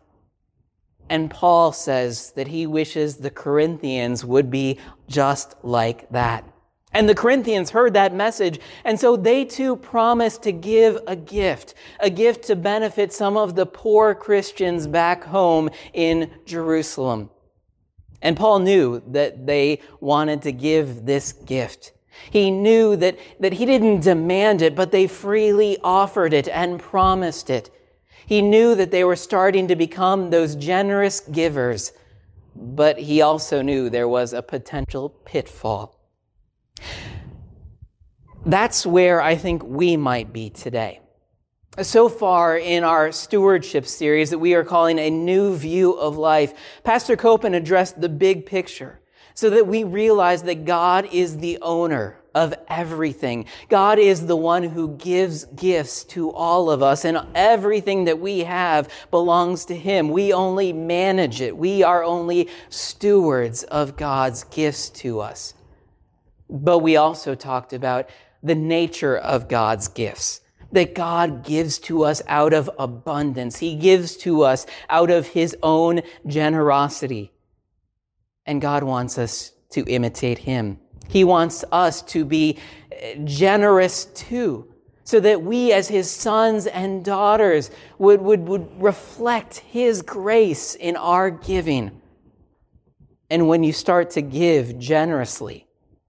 And 1.09 1.31
Paul 1.31 1.71
says 1.71 2.31
that 2.33 2.49
he 2.49 2.67
wishes 2.67 3.17
the 3.17 3.29
Corinthians 3.29 4.25
would 4.25 4.51
be 4.51 4.79
just 5.07 5.55
like 5.63 6.09
that. 6.11 6.43
And 6.91 7.07
the 7.07 7.15
Corinthians 7.15 7.69
heard 7.69 7.93
that 7.93 8.15
message, 8.15 8.59
and 8.83 8.99
so 8.99 9.15
they 9.15 9.45
too 9.45 9.75
promised 9.75 10.41
to 10.43 10.51
give 10.51 10.97
a 11.05 11.15
gift, 11.15 11.75
a 11.99 12.09
gift 12.09 12.45
to 12.45 12.55
benefit 12.55 13.13
some 13.13 13.37
of 13.37 13.55
the 13.55 13.67
poor 13.67 14.15
Christians 14.15 14.87
back 14.87 15.23
home 15.23 15.69
in 15.93 16.31
Jerusalem. 16.45 17.29
And 18.21 18.35
Paul 18.35 18.59
knew 18.59 19.03
that 19.07 19.45
they 19.45 19.81
wanted 19.99 20.41
to 20.41 20.51
give 20.51 21.05
this 21.05 21.31
gift. 21.31 21.93
He 22.31 22.49
knew 22.49 22.95
that, 22.95 23.17
that 23.39 23.53
he 23.53 23.65
didn't 23.65 24.01
demand 24.01 24.61
it, 24.61 24.75
but 24.75 24.91
they 24.91 25.07
freely 25.07 25.77
offered 25.83 26.33
it 26.33 26.47
and 26.47 26.79
promised 26.79 27.49
it. 27.51 27.69
He 28.25 28.41
knew 28.41 28.75
that 28.75 28.91
they 28.91 29.03
were 29.03 29.15
starting 29.15 29.67
to 29.67 29.75
become 29.75 30.29
those 30.29 30.55
generous 30.55 31.19
givers, 31.19 31.93
but 32.55 32.97
he 32.97 33.21
also 33.21 33.61
knew 33.61 33.89
there 33.89 34.07
was 34.07 34.33
a 34.33 34.41
potential 34.41 35.09
pitfall. 35.09 35.98
That's 38.45 38.85
where 38.85 39.21
I 39.21 39.35
think 39.35 39.63
we 39.63 39.97
might 39.97 40.31
be 40.33 40.49
today. 40.49 41.01
So 41.81 42.09
far 42.09 42.57
in 42.57 42.83
our 42.83 43.11
stewardship 43.11 43.85
series 43.85 44.31
that 44.31 44.39
we 44.39 44.53
are 44.53 44.63
calling 44.63 44.99
a 44.99 45.09
new 45.09 45.55
view 45.55 45.93
of 45.93 46.17
life, 46.17 46.53
Pastor 46.83 47.15
Copen 47.15 47.55
addressed 47.55 48.01
the 48.01 48.09
big 48.09 48.45
picture 48.45 48.99
so 49.33 49.49
that 49.49 49.67
we 49.67 49.83
realize 49.83 50.43
that 50.43 50.65
God 50.65 51.07
is 51.13 51.37
the 51.37 51.57
owner 51.61 52.19
of 52.35 52.53
everything. 52.67 53.45
God 53.69 53.97
is 53.99 54.25
the 54.25 54.35
one 54.35 54.63
who 54.63 54.95
gives 54.97 55.45
gifts 55.45 56.03
to 56.05 56.31
all 56.31 56.69
of 56.69 56.83
us, 56.83 57.05
and 57.05 57.25
everything 57.33 58.05
that 58.05 58.19
we 58.19 58.39
have 58.39 58.89
belongs 59.11 59.65
to 59.65 59.75
Him. 59.75 60.09
We 60.09 60.33
only 60.33 60.73
manage 60.73 61.41
it. 61.41 61.55
We 61.55 61.83
are 61.83 62.03
only 62.03 62.49
stewards 62.69 63.63
of 63.63 63.97
God's 63.97 64.43
gifts 64.43 64.89
to 64.89 65.21
us. 65.21 65.53
But 66.49 66.79
we 66.79 66.95
also 66.95 67.35
talked 67.35 67.73
about 67.73 68.09
the 68.41 68.55
nature 68.55 69.17
of 69.17 69.47
God's 69.47 69.87
gifts. 69.87 70.41
That 70.71 70.93
God 70.95 71.43
gives 71.43 71.79
to 71.79 72.03
us 72.03 72.21
out 72.27 72.53
of 72.53 72.69
abundance. 72.77 73.57
He 73.57 73.75
gives 73.75 74.15
to 74.17 74.43
us 74.43 74.65
out 74.89 75.09
of 75.09 75.27
His 75.27 75.55
own 75.63 76.01
generosity. 76.27 77.31
And 78.45 78.61
God 78.61 78.83
wants 78.83 79.17
us 79.17 79.51
to 79.71 79.83
imitate 79.85 80.39
Him. 80.39 80.79
He 81.07 81.23
wants 81.23 81.63
us 81.71 82.01
to 82.03 82.23
be 82.23 82.59
eh, 82.91 83.15
generous 83.23 84.05
too, 84.05 84.71
so 85.03 85.19
that 85.19 85.41
we 85.41 85.71
as 85.71 85.87
His 85.87 86.09
sons 86.09 86.67
and 86.67 87.03
daughters 87.03 87.71
would, 87.97 88.21
would, 88.21 88.47
would 88.47 88.81
reflect 88.81 89.57
His 89.57 90.03
grace 90.03 90.75
in 90.75 90.95
our 90.95 91.31
giving. 91.31 91.99
And 93.31 93.47
when 93.47 93.63
you 93.63 93.73
start 93.73 94.11
to 94.11 94.21
give 94.21 94.77
generously, 94.77 95.65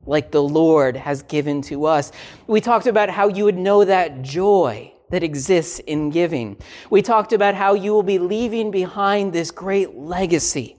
like 0.06 0.30
the 0.30 0.42
Lord 0.42 0.96
has 0.96 1.22
given 1.22 1.60
to 1.62 1.86
us. 1.86 2.12
We 2.46 2.60
talked 2.60 2.86
about 2.86 3.10
how 3.10 3.28
you 3.28 3.44
would 3.44 3.58
know 3.58 3.84
that 3.84 4.22
joy 4.22 4.92
that 5.10 5.22
exists 5.22 5.78
in 5.80 6.10
giving. 6.10 6.56
We 6.88 7.02
talked 7.02 7.32
about 7.32 7.54
how 7.54 7.74
you 7.74 7.92
will 7.92 8.02
be 8.02 8.18
leaving 8.18 8.70
behind 8.70 9.32
this 9.32 9.50
great 9.50 9.96
legacy 9.96 10.76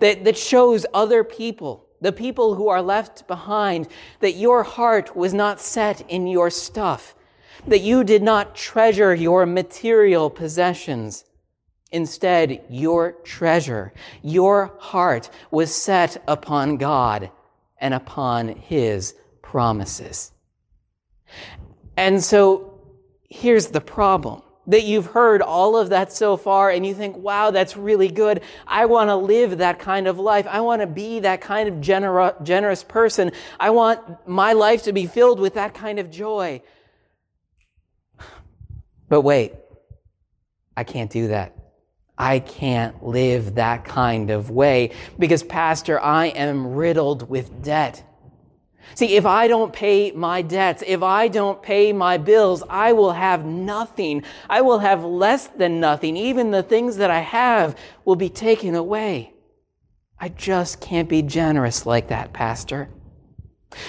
that, 0.00 0.24
that 0.24 0.36
shows 0.36 0.84
other 0.92 1.24
people, 1.24 1.86
the 2.00 2.12
people 2.12 2.54
who 2.54 2.68
are 2.68 2.82
left 2.82 3.26
behind, 3.26 3.88
that 4.20 4.34
your 4.34 4.64
heart 4.64 5.16
was 5.16 5.32
not 5.32 5.60
set 5.60 6.08
in 6.10 6.26
your 6.26 6.50
stuff, 6.50 7.14
that 7.66 7.80
you 7.80 8.04
did 8.04 8.22
not 8.22 8.54
treasure 8.54 9.14
your 9.14 9.46
material 9.46 10.28
possessions. 10.28 11.24
Instead, 11.90 12.64
your 12.68 13.12
treasure, 13.22 13.92
your 14.22 14.74
heart 14.78 15.30
was 15.50 15.74
set 15.74 16.22
upon 16.26 16.76
God 16.76 17.30
and 17.82 17.92
upon 17.92 18.48
his 18.48 19.14
promises. 19.42 20.32
And 21.96 22.22
so 22.24 22.80
here's 23.28 23.66
the 23.66 23.80
problem 23.80 24.40
that 24.68 24.84
you've 24.84 25.06
heard 25.06 25.42
all 25.42 25.76
of 25.76 25.88
that 25.88 26.12
so 26.12 26.36
far 26.36 26.70
and 26.70 26.86
you 26.86 26.94
think, 26.94 27.16
wow, 27.16 27.50
that's 27.50 27.76
really 27.76 28.08
good. 28.08 28.40
I 28.66 28.86
want 28.86 29.10
to 29.10 29.16
live 29.16 29.58
that 29.58 29.80
kind 29.80 30.06
of 30.06 30.20
life. 30.20 30.46
I 30.48 30.60
want 30.60 30.80
to 30.80 30.86
be 30.86 31.18
that 31.20 31.40
kind 31.40 31.68
of 31.68 31.74
gener- 31.76 32.40
generous 32.44 32.84
person. 32.84 33.32
I 33.58 33.70
want 33.70 34.26
my 34.28 34.52
life 34.52 34.84
to 34.84 34.92
be 34.92 35.06
filled 35.06 35.40
with 35.40 35.54
that 35.54 35.74
kind 35.74 35.98
of 35.98 36.10
joy. 36.10 36.62
But 39.08 39.20
wait, 39.20 39.52
I 40.74 40.84
can't 40.84 41.10
do 41.10 41.28
that. 41.28 41.54
I 42.22 42.38
can't 42.38 43.04
live 43.04 43.56
that 43.56 43.84
kind 43.84 44.30
of 44.30 44.48
way 44.48 44.92
because, 45.18 45.42
Pastor, 45.42 46.00
I 46.00 46.26
am 46.26 46.72
riddled 46.72 47.28
with 47.28 47.64
debt. 47.64 48.04
See, 48.94 49.16
if 49.16 49.26
I 49.26 49.48
don't 49.48 49.72
pay 49.72 50.12
my 50.12 50.40
debts, 50.40 50.84
if 50.86 51.02
I 51.02 51.26
don't 51.26 51.60
pay 51.60 51.92
my 51.92 52.18
bills, 52.18 52.62
I 52.70 52.92
will 52.92 53.10
have 53.10 53.44
nothing. 53.44 54.22
I 54.48 54.60
will 54.60 54.78
have 54.78 55.02
less 55.02 55.48
than 55.48 55.80
nothing. 55.80 56.16
Even 56.16 56.52
the 56.52 56.62
things 56.62 56.98
that 56.98 57.10
I 57.10 57.18
have 57.18 57.76
will 58.04 58.14
be 58.14 58.28
taken 58.28 58.76
away. 58.76 59.34
I 60.16 60.28
just 60.28 60.80
can't 60.80 61.08
be 61.08 61.22
generous 61.22 61.86
like 61.86 62.06
that, 62.06 62.32
Pastor. 62.32 62.88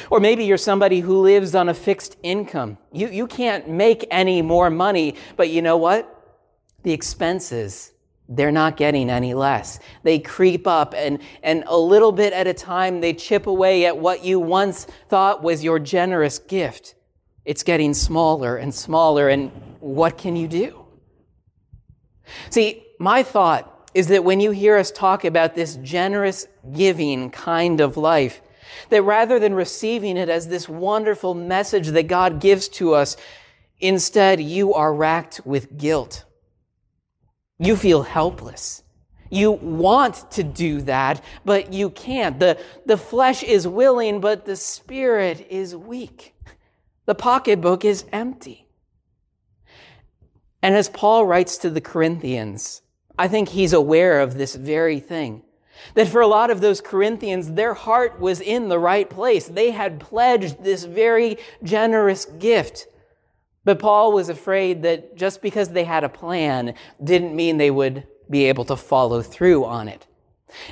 Or 0.09 0.19
maybe 0.19 0.43
you're 0.45 0.57
somebody 0.57 1.01
who 1.01 1.21
lives 1.21 1.53
on 1.53 1.69
a 1.69 1.75
fixed 1.75 2.17
income. 2.23 2.79
You, 2.91 3.09
you 3.09 3.27
can't 3.27 3.69
make 3.69 4.07
any 4.09 4.41
more 4.41 4.71
money, 4.71 5.17
but 5.37 5.51
you 5.51 5.61
know 5.61 5.77
what? 5.77 6.09
The 6.81 6.93
expenses 6.93 7.92
they're 8.35 8.51
not 8.51 8.77
getting 8.77 9.09
any 9.09 9.33
less. 9.33 9.79
They 10.03 10.19
creep 10.19 10.65
up 10.67 10.93
and, 10.95 11.19
and 11.43 11.63
a 11.67 11.77
little 11.77 12.11
bit 12.11 12.33
at 12.33 12.47
a 12.47 12.53
time, 12.53 13.01
they 13.01 13.13
chip 13.13 13.47
away 13.47 13.85
at 13.85 13.97
what 13.97 14.23
you 14.23 14.39
once 14.39 14.85
thought 15.07 15.43
was 15.43 15.63
your 15.63 15.79
generous 15.79 16.39
gift. 16.39 16.95
It's 17.45 17.63
getting 17.63 17.93
smaller 17.93 18.57
and 18.57 18.73
smaller, 18.73 19.29
and 19.29 19.51
what 19.79 20.17
can 20.17 20.35
you 20.35 20.47
do? 20.47 20.85
See, 22.49 22.85
my 22.99 23.21
thought 23.21 23.91
is 23.93 24.07
that 24.07 24.23
when 24.23 24.39
you 24.39 24.51
hear 24.51 24.77
us 24.77 24.91
talk 24.91 25.25
about 25.25 25.53
this 25.53 25.75
generous 25.77 26.47
giving 26.73 27.29
kind 27.29 27.81
of 27.81 27.97
life, 27.97 28.41
that 28.89 29.03
rather 29.03 29.39
than 29.39 29.53
receiving 29.53 30.17
it 30.17 30.29
as 30.29 30.47
this 30.47 30.67
wonderful 30.67 31.33
message 31.33 31.89
that 31.89 32.07
God 32.07 32.39
gives 32.39 32.67
to 32.69 32.93
us, 32.93 33.17
instead 33.79 34.39
you 34.39 34.73
are 34.73 34.93
racked 34.93 35.41
with 35.45 35.77
guilt 35.77 36.23
you 37.59 37.75
feel 37.75 38.03
helpless. 38.03 38.83
You 39.29 39.51
want 39.51 40.29
to 40.31 40.43
do 40.43 40.81
that, 40.81 41.23
but 41.43 41.73
you 41.73 41.89
can't. 41.89 42.39
The, 42.39 42.59
the 42.85 42.97
flesh 42.97 43.41
is 43.41 43.67
willing, 43.67 44.21
but 44.21 44.45
the 44.45 44.55
spirit 44.55 45.47
is 45.49 45.75
weak. 45.75 46.35
The 47.05 47.15
pocketbook 47.15 47.83
is 47.83 48.05
empty. 48.11 48.67
And 50.61 50.75
as 50.75 50.87
Paul 50.87 51.25
writes 51.25 51.57
to 51.59 51.69
the 51.69 51.81
Corinthians, 51.81 52.83
I 53.17 53.27
think 53.27 53.49
he's 53.49 53.73
aware 53.73 54.21
of 54.21 54.37
this 54.37 54.55
very 54.55 54.99
thing. 54.99 55.43
That 55.95 56.07
for 56.07 56.21
a 56.21 56.27
lot 56.27 56.51
of 56.51 56.61
those 56.61 56.79
Corinthians, 56.79 57.51
their 57.51 57.73
heart 57.73 58.19
was 58.19 58.39
in 58.39 58.69
the 58.69 58.79
right 58.79 59.09
place. 59.09 59.47
They 59.47 59.71
had 59.71 59.99
pledged 59.99 60.63
this 60.63 60.83
very 60.85 61.37
generous 61.63 62.25
gift. 62.25 62.87
But 63.65 63.79
Paul 63.79 64.11
was 64.11 64.29
afraid 64.29 64.83
that 64.83 65.15
just 65.15 65.41
because 65.41 65.69
they 65.69 65.83
had 65.83 66.03
a 66.03 66.09
plan 66.09 66.73
didn't 67.03 67.35
mean 67.35 67.57
they 67.57 67.71
would 67.71 68.05
be 68.29 68.45
able 68.45 68.65
to 68.65 68.75
follow 68.75 69.21
through 69.21 69.65
on 69.65 69.87
it. 69.87 70.05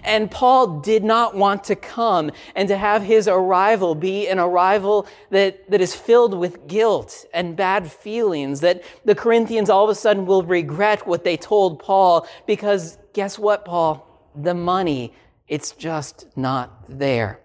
And 0.04 0.30
Paul 0.30 0.80
did 0.82 1.04
not 1.04 1.36
want 1.36 1.64
to 1.66 1.76
come 1.76 2.32
and 2.56 2.68
to 2.68 2.78
have 2.78 3.02
his 3.02 3.28
arrival 3.28 3.96
be 3.96 4.28
an 4.28 4.40
arrival 4.40 5.08
that, 5.32 5.70
that 5.72 5.82
is 5.82 5.96
filled 5.96 6.38
with 6.38 6.68
guilt 6.68 7.26
and 7.34 7.56
bad 7.56 7.92
feelings, 7.92 8.62
that 8.62 8.84
the 9.06 9.16
Corinthians 9.16 9.70
all 9.70 9.84
of 9.84 9.90
a 9.90 9.96
sudden 9.96 10.26
will 10.26 10.44
regret 10.44 11.08
what 11.08 11.24
they 11.24 11.38
told 11.38 11.80
Paul 11.80 12.28
because 12.46 12.98
guess 13.14 13.40
what, 13.40 13.66
Paul? 13.66 14.08
The 14.36 14.54
money, 14.54 15.14
it's 15.48 15.72
just 15.72 16.28
not 16.36 16.86
there. 16.88 17.40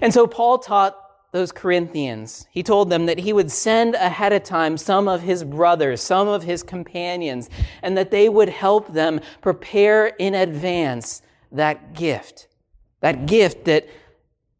And 0.00 0.12
so 0.12 0.26
Paul 0.26 0.58
taught 0.58 1.03
those 1.34 1.50
Corinthians, 1.50 2.46
he 2.52 2.62
told 2.62 2.90
them 2.90 3.06
that 3.06 3.18
he 3.18 3.32
would 3.32 3.50
send 3.50 3.96
ahead 3.96 4.32
of 4.32 4.44
time 4.44 4.76
some 4.76 5.08
of 5.08 5.20
his 5.20 5.42
brothers, 5.42 6.00
some 6.00 6.28
of 6.28 6.44
his 6.44 6.62
companions, 6.62 7.50
and 7.82 7.98
that 7.98 8.12
they 8.12 8.28
would 8.28 8.48
help 8.48 8.92
them 8.92 9.20
prepare 9.40 10.06
in 10.06 10.32
advance 10.32 11.22
that 11.50 11.92
gift. 11.92 12.46
That 13.00 13.26
gift 13.26 13.64
that, 13.64 13.88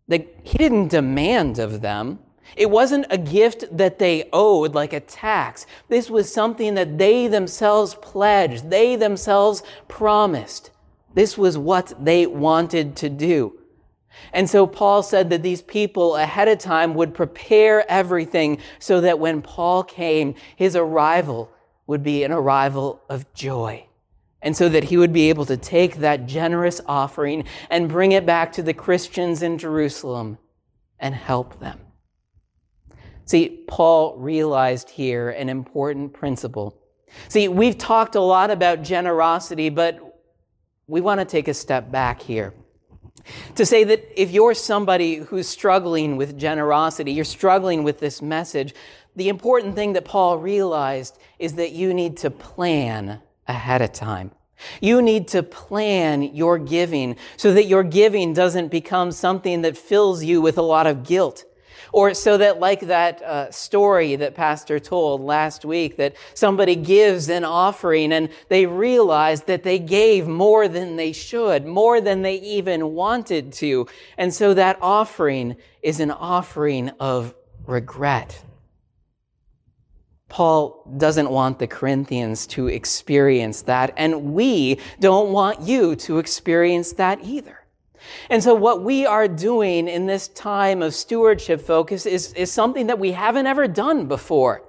that 0.08 0.26
he 0.42 0.58
didn't 0.58 0.88
demand 0.88 1.60
of 1.60 1.80
them. 1.80 2.18
It 2.56 2.68
wasn't 2.68 3.06
a 3.08 3.18
gift 3.18 3.66
that 3.70 4.00
they 4.00 4.28
owed 4.32 4.74
like 4.74 4.92
a 4.92 4.98
tax. 4.98 5.66
This 5.88 6.10
was 6.10 6.32
something 6.34 6.74
that 6.74 6.98
they 6.98 7.28
themselves 7.28 7.94
pledged, 8.02 8.68
they 8.68 8.96
themselves 8.96 9.62
promised. 9.86 10.72
This 11.14 11.38
was 11.38 11.56
what 11.56 11.94
they 12.04 12.26
wanted 12.26 12.96
to 12.96 13.08
do. 13.08 13.60
And 14.32 14.48
so 14.48 14.66
Paul 14.66 15.02
said 15.02 15.30
that 15.30 15.42
these 15.42 15.62
people 15.62 16.16
ahead 16.16 16.48
of 16.48 16.58
time 16.58 16.94
would 16.94 17.14
prepare 17.14 17.88
everything 17.90 18.58
so 18.78 19.00
that 19.00 19.18
when 19.18 19.42
Paul 19.42 19.82
came, 19.82 20.34
his 20.56 20.76
arrival 20.76 21.50
would 21.86 22.02
be 22.02 22.24
an 22.24 22.32
arrival 22.32 23.02
of 23.08 23.32
joy. 23.34 23.86
And 24.42 24.56
so 24.56 24.68
that 24.68 24.84
he 24.84 24.96
would 24.96 25.12
be 25.12 25.30
able 25.30 25.46
to 25.46 25.56
take 25.56 25.96
that 25.96 26.26
generous 26.26 26.80
offering 26.86 27.44
and 27.70 27.88
bring 27.88 28.12
it 28.12 28.26
back 28.26 28.52
to 28.52 28.62
the 28.62 28.74
Christians 28.74 29.42
in 29.42 29.56
Jerusalem 29.56 30.38
and 30.98 31.14
help 31.14 31.60
them. 31.60 31.80
See, 33.24 33.64
Paul 33.66 34.16
realized 34.18 34.90
here 34.90 35.30
an 35.30 35.48
important 35.48 36.12
principle. 36.12 36.78
See, 37.28 37.48
we've 37.48 37.78
talked 37.78 38.16
a 38.16 38.20
lot 38.20 38.50
about 38.50 38.82
generosity, 38.82 39.70
but 39.70 39.98
we 40.86 41.00
want 41.00 41.20
to 41.20 41.24
take 41.24 41.48
a 41.48 41.54
step 41.54 41.90
back 41.90 42.20
here 42.20 42.52
to 43.54 43.64
say 43.64 43.84
that 43.84 44.20
if 44.20 44.30
you're 44.30 44.54
somebody 44.54 45.16
who's 45.16 45.48
struggling 45.48 46.16
with 46.16 46.38
generosity, 46.38 47.12
you're 47.12 47.24
struggling 47.24 47.82
with 47.82 48.00
this 48.00 48.20
message, 48.20 48.74
the 49.16 49.28
important 49.28 49.74
thing 49.74 49.92
that 49.94 50.04
Paul 50.04 50.38
realized 50.38 51.18
is 51.38 51.54
that 51.54 51.72
you 51.72 51.94
need 51.94 52.16
to 52.18 52.30
plan 52.30 53.20
ahead 53.46 53.82
of 53.82 53.92
time. 53.92 54.32
You 54.80 55.02
need 55.02 55.28
to 55.28 55.42
plan 55.42 56.22
your 56.22 56.58
giving 56.58 57.16
so 57.36 57.52
that 57.54 57.64
your 57.64 57.82
giving 57.82 58.32
doesn't 58.32 58.68
become 58.68 59.12
something 59.12 59.62
that 59.62 59.76
fills 59.76 60.24
you 60.24 60.40
with 60.40 60.58
a 60.58 60.62
lot 60.62 60.86
of 60.86 61.04
guilt. 61.04 61.44
Or 61.92 62.14
so 62.14 62.36
that, 62.38 62.60
like 62.60 62.80
that 62.80 63.22
uh, 63.22 63.50
story 63.50 64.16
that 64.16 64.34
Pastor 64.34 64.78
told 64.78 65.20
last 65.20 65.64
week, 65.64 65.96
that 65.96 66.14
somebody 66.34 66.76
gives 66.76 67.28
an 67.28 67.44
offering 67.44 68.12
and 68.12 68.28
they 68.48 68.66
realize 68.66 69.42
that 69.42 69.62
they 69.62 69.78
gave 69.78 70.26
more 70.26 70.68
than 70.68 70.96
they 70.96 71.12
should, 71.12 71.66
more 71.66 72.00
than 72.00 72.22
they 72.22 72.36
even 72.36 72.94
wanted 72.94 73.52
to. 73.54 73.86
And 74.18 74.32
so 74.32 74.54
that 74.54 74.78
offering 74.80 75.56
is 75.82 76.00
an 76.00 76.10
offering 76.10 76.90
of 77.00 77.34
regret. 77.66 78.42
Paul 80.28 80.92
doesn't 80.96 81.30
want 81.30 81.60
the 81.60 81.66
Corinthians 81.66 82.46
to 82.48 82.66
experience 82.66 83.62
that, 83.62 83.92
and 83.96 84.34
we 84.34 84.80
don't 84.98 85.30
want 85.30 85.60
you 85.60 85.94
to 85.96 86.18
experience 86.18 86.92
that 86.94 87.22
either. 87.22 87.63
And 88.30 88.42
so 88.42 88.54
what 88.54 88.82
we 88.82 89.06
are 89.06 89.28
doing 89.28 89.88
in 89.88 90.06
this 90.06 90.28
time 90.28 90.82
of 90.82 90.94
stewardship 90.94 91.60
focus 91.60 92.06
is, 92.06 92.32
is 92.34 92.50
something 92.50 92.86
that 92.88 92.98
we 92.98 93.12
haven't 93.12 93.46
ever 93.46 93.68
done 93.68 94.06
before. 94.06 94.62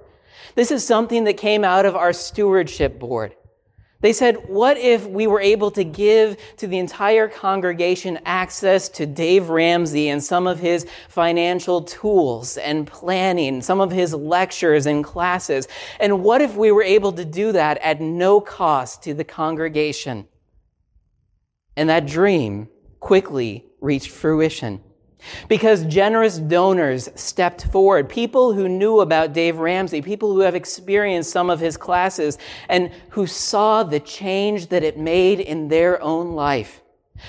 This 0.54 0.70
is 0.70 0.86
something 0.86 1.24
that 1.24 1.36
came 1.36 1.64
out 1.64 1.86
of 1.86 1.96
our 1.96 2.12
stewardship 2.12 2.98
board. 2.98 3.34
They 4.00 4.12
said, 4.12 4.48
what 4.48 4.76
if 4.76 5.06
we 5.06 5.26
were 5.26 5.40
able 5.40 5.70
to 5.72 5.82
give 5.82 6.36
to 6.58 6.66
the 6.66 6.78
entire 6.78 7.28
congregation 7.28 8.18
access 8.26 8.90
to 8.90 9.06
Dave 9.06 9.48
Ramsey 9.48 10.10
and 10.10 10.22
some 10.22 10.46
of 10.46 10.58
his 10.58 10.86
financial 11.08 11.80
tools 11.82 12.58
and 12.58 12.86
planning, 12.86 13.62
some 13.62 13.80
of 13.80 13.90
his 13.90 14.12
lectures 14.12 14.84
and 14.84 15.02
classes? 15.02 15.66
And 15.98 16.22
what 16.22 16.42
if 16.42 16.56
we 16.56 16.72
were 16.72 16.82
able 16.82 17.12
to 17.12 17.24
do 17.24 17.52
that 17.52 17.78
at 17.78 18.00
no 18.00 18.40
cost 18.40 19.02
to 19.04 19.14
the 19.14 19.24
congregation? 19.24 20.28
And 21.74 21.88
that 21.88 22.06
dream 22.06 22.68
quickly 23.00 23.64
reached 23.80 24.10
fruition. 24.10 24.80
Because 25.48 25.84
generous 25.86 26.38
donors 26.38 27.08
stepped 27.14 27.66
forward, 27.72 28.08
people 28.08 28.52
who 28.52 28.68
knew 28.68 29.00
about 29.00 29.32
Dave 29.32 29.58
Ramsey, 29.58 30.02
people 30.02 30.32
who 30.32 30.40
have 30.40 30.54
experienced 30.54 31.30
some 31.30 31.50
of 31.50 31.60
his 31.60 31.76
classes, 31.76 32.38
and 32.68 32.90
who 33.10 33.26
saw 33.26 33.82
the 33.82 34.00
change 34.00 34.68
that 34.68 34.84
it 34.84 34.98
made 34.98 35.40
in 35.40 35.68
their 35.68 36.00
own 36.02 36.32
life. 36.32 36.82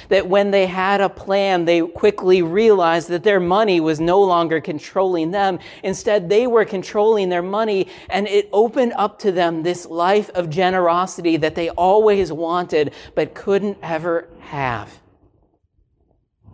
That 0.09 0.27
when 0.27 0.51
they 0.51 0.65
had 0.65 0.99
a 0.99 1.07
plan, 1.07 1.63
they 1.63 1.79
quickly 1.79 2.41
realized 2.41 3.07
that 3.07 3.23
their 3.23 3.39
money 3.39 3.79
was 3.79 4.01
no 4.01 4.21
longer 4.21 4.59
controlling 4.59 5.31
them. 5.31 5.59
Instead, 5.81 6.27
they 6.27 6.45
were 6.45 6.65
controlling 6.65 7.29
their 7.29 7.41
money, 7.41 7.87
and 8.09 8.27
it 8.27 8.49
opened 8.51 8.93
up 8.97 9.17
to 9.19 9.31
them 9.31 9.63
this 9.63 9.85
life 9.85 10.29
of 10.31 10.49
generosity 10.49 11.37
that 11.37 11.55
they 11.55 11.69
always 11.69 12.33
wanted 12.33 12.93
but 13.15 13.33
couldn't 13.33 13.77
ever 13.81 14.27
have 14.41 14.99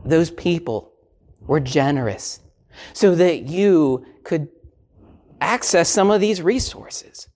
those 0.05 0.31
people 0.31 0.91
were 1.41 1.59
generous 1.59 2.39
so 2.93 3.15
that 3.15 3.43
you 3.43 4.05
could 4.23 4.47
access 5.41 5.89
some 5.89 6.09
of 6.09 6.21
these 6.21 6.41
resources, 6.41 7.27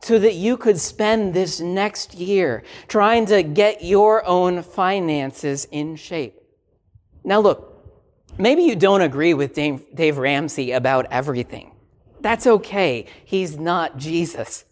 so 0.00 0.18
that 0.18 0.34
you 0.34 0.56
could 0.56 0.78
spend 0.78 1.34
this 1.34 1.60
next 1.60 2.14
year 2.14 2.62
trying 2.86 3.26
to 3.26 3.42
get 3.42 3.84
your 3.84 4.24
own 4.26 4.62
finances 4.62 5.66
in 5.70 5.96
shape. 5.96 6.34
Now, 7.24 7.40
look, 7.40 7.84
maybe 8.38 8.62
you 8.62 8.76
don't 8.76 9.02
agree 9.02 9.34
with 9.34 9.54
Dave, 9.54 9.84
Dave 9.94 10.18
Ramsey 10.18 10.72
about 10.72 11.06
everything. 11.10 11.72
That's 12.20 12.46
okay. 12.46 13.06
He's 13.24 13.58
not 13.58 13.96
Jesus. 13.96 14.64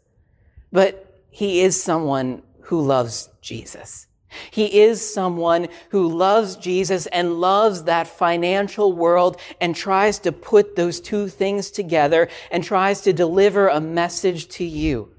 But 0.72 1.22
he 1.30 1.60
is 1.60 1.80
someone 1.80 2.42
who 2.62 2.80
loves 2.80 3.28
Jesus. 3.40 4.06
He 4.50 4.80
is 4.80 5.14
someone 5.14 5.68
who 5.90 6.08
loves 6.08 6.56
Jesus 6.56 7.06
and 7.06 7.40
loves 7.40 7.84
that 7.84 8.08
financial 8.08 8.92
world 8.92 9.40
and 9.60 9.74
tries 9.74 10.18
to 10.20 10.32
put 10.32 10.76
those 10.76 11.00
two 11.00 11.28
things 11.28 11.70
together 11.70 12.28
and 12.50 12.62
tries 12.62 13.02
to 13.02 13.12
deliver 13.12 13.68
a 13.68 13.80
message 13.80 14.48
to 14.48 14.64
you 14.64 15.12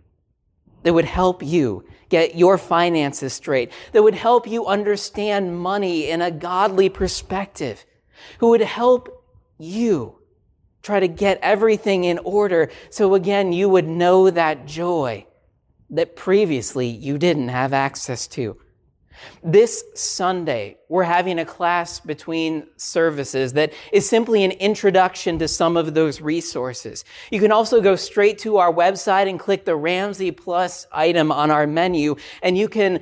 that 0.83 0.93
would 0.93 1.05
help 1.05 1.43
you 1.43 1.85
get 2.09 2.35
your 2.35 2.57
finances 2.57 3.33
straight, 3.33 3.71
that 3.91 4.03
would 4.03 4.15
help 4.15 4.47
you 4.47 4.65
understand 4.65 5.59
money 5.59 6.09
in 6.09 6.21
a 6.21 6.31
godly 6.31 6.89
perspective, 6.89 7.85
who 8.39 8.49
would 8.49 8.61
help 8.61 9.25
you 9.57 10.17
try 10.81 10.99
to 10.99 11.07
get 11.07 11.39
everything 11.41 12.05
in 12.05 12.17
order 12.19 12.69
so 12.89 13.13
again 13.13 13.51
you 13.51 13.67
would 13.67 13.85
know 13.85 14.29
that 14.29 14.65
joy 14.65 15.25
that 15.89 16.15
previously 16.15 16.87
you 16.87 17.17
didn't 17.17 17.49
have 17.49 17.73
access 17.73 18.27
to. 18.27 18.57
This 19.43 19.83
Sunday, 19.93 20.77
we're 20.89 21.03
having 21.03 21.39
a 21.39 21.45
class 21.45 21.99
between 21.99 22.67
services 22.77 23.53
that 23.53 23.73
is 23.91 24.07
simply 24.07 24.43
an 24.43 24.51
introduction 24.51 25.39
to 25.39 25.47
some 25.47 25.77
of 25.77 25.93
those 25.93 26.21
resources. 26.21 27.05
You 27.31 27.39
can 27.39 27.51
also 27.51 27.81
go 27.81 27.95
straight 27.95 28.39
to 28.39 28.57
our 28.57 28.73
website 28.73 29.29
and 29.29 29.39
click 29.39 29.65
the 29.65 29.75
Ramsey 29.75 30.31
Plus 30.31 30.87
item 30.91 31.31
on 31.31 31.51
our 31.51 31.67
menu, 31.67 32.15
and 32.41 32.57
you 32.57 32.67
can 32.67 32.99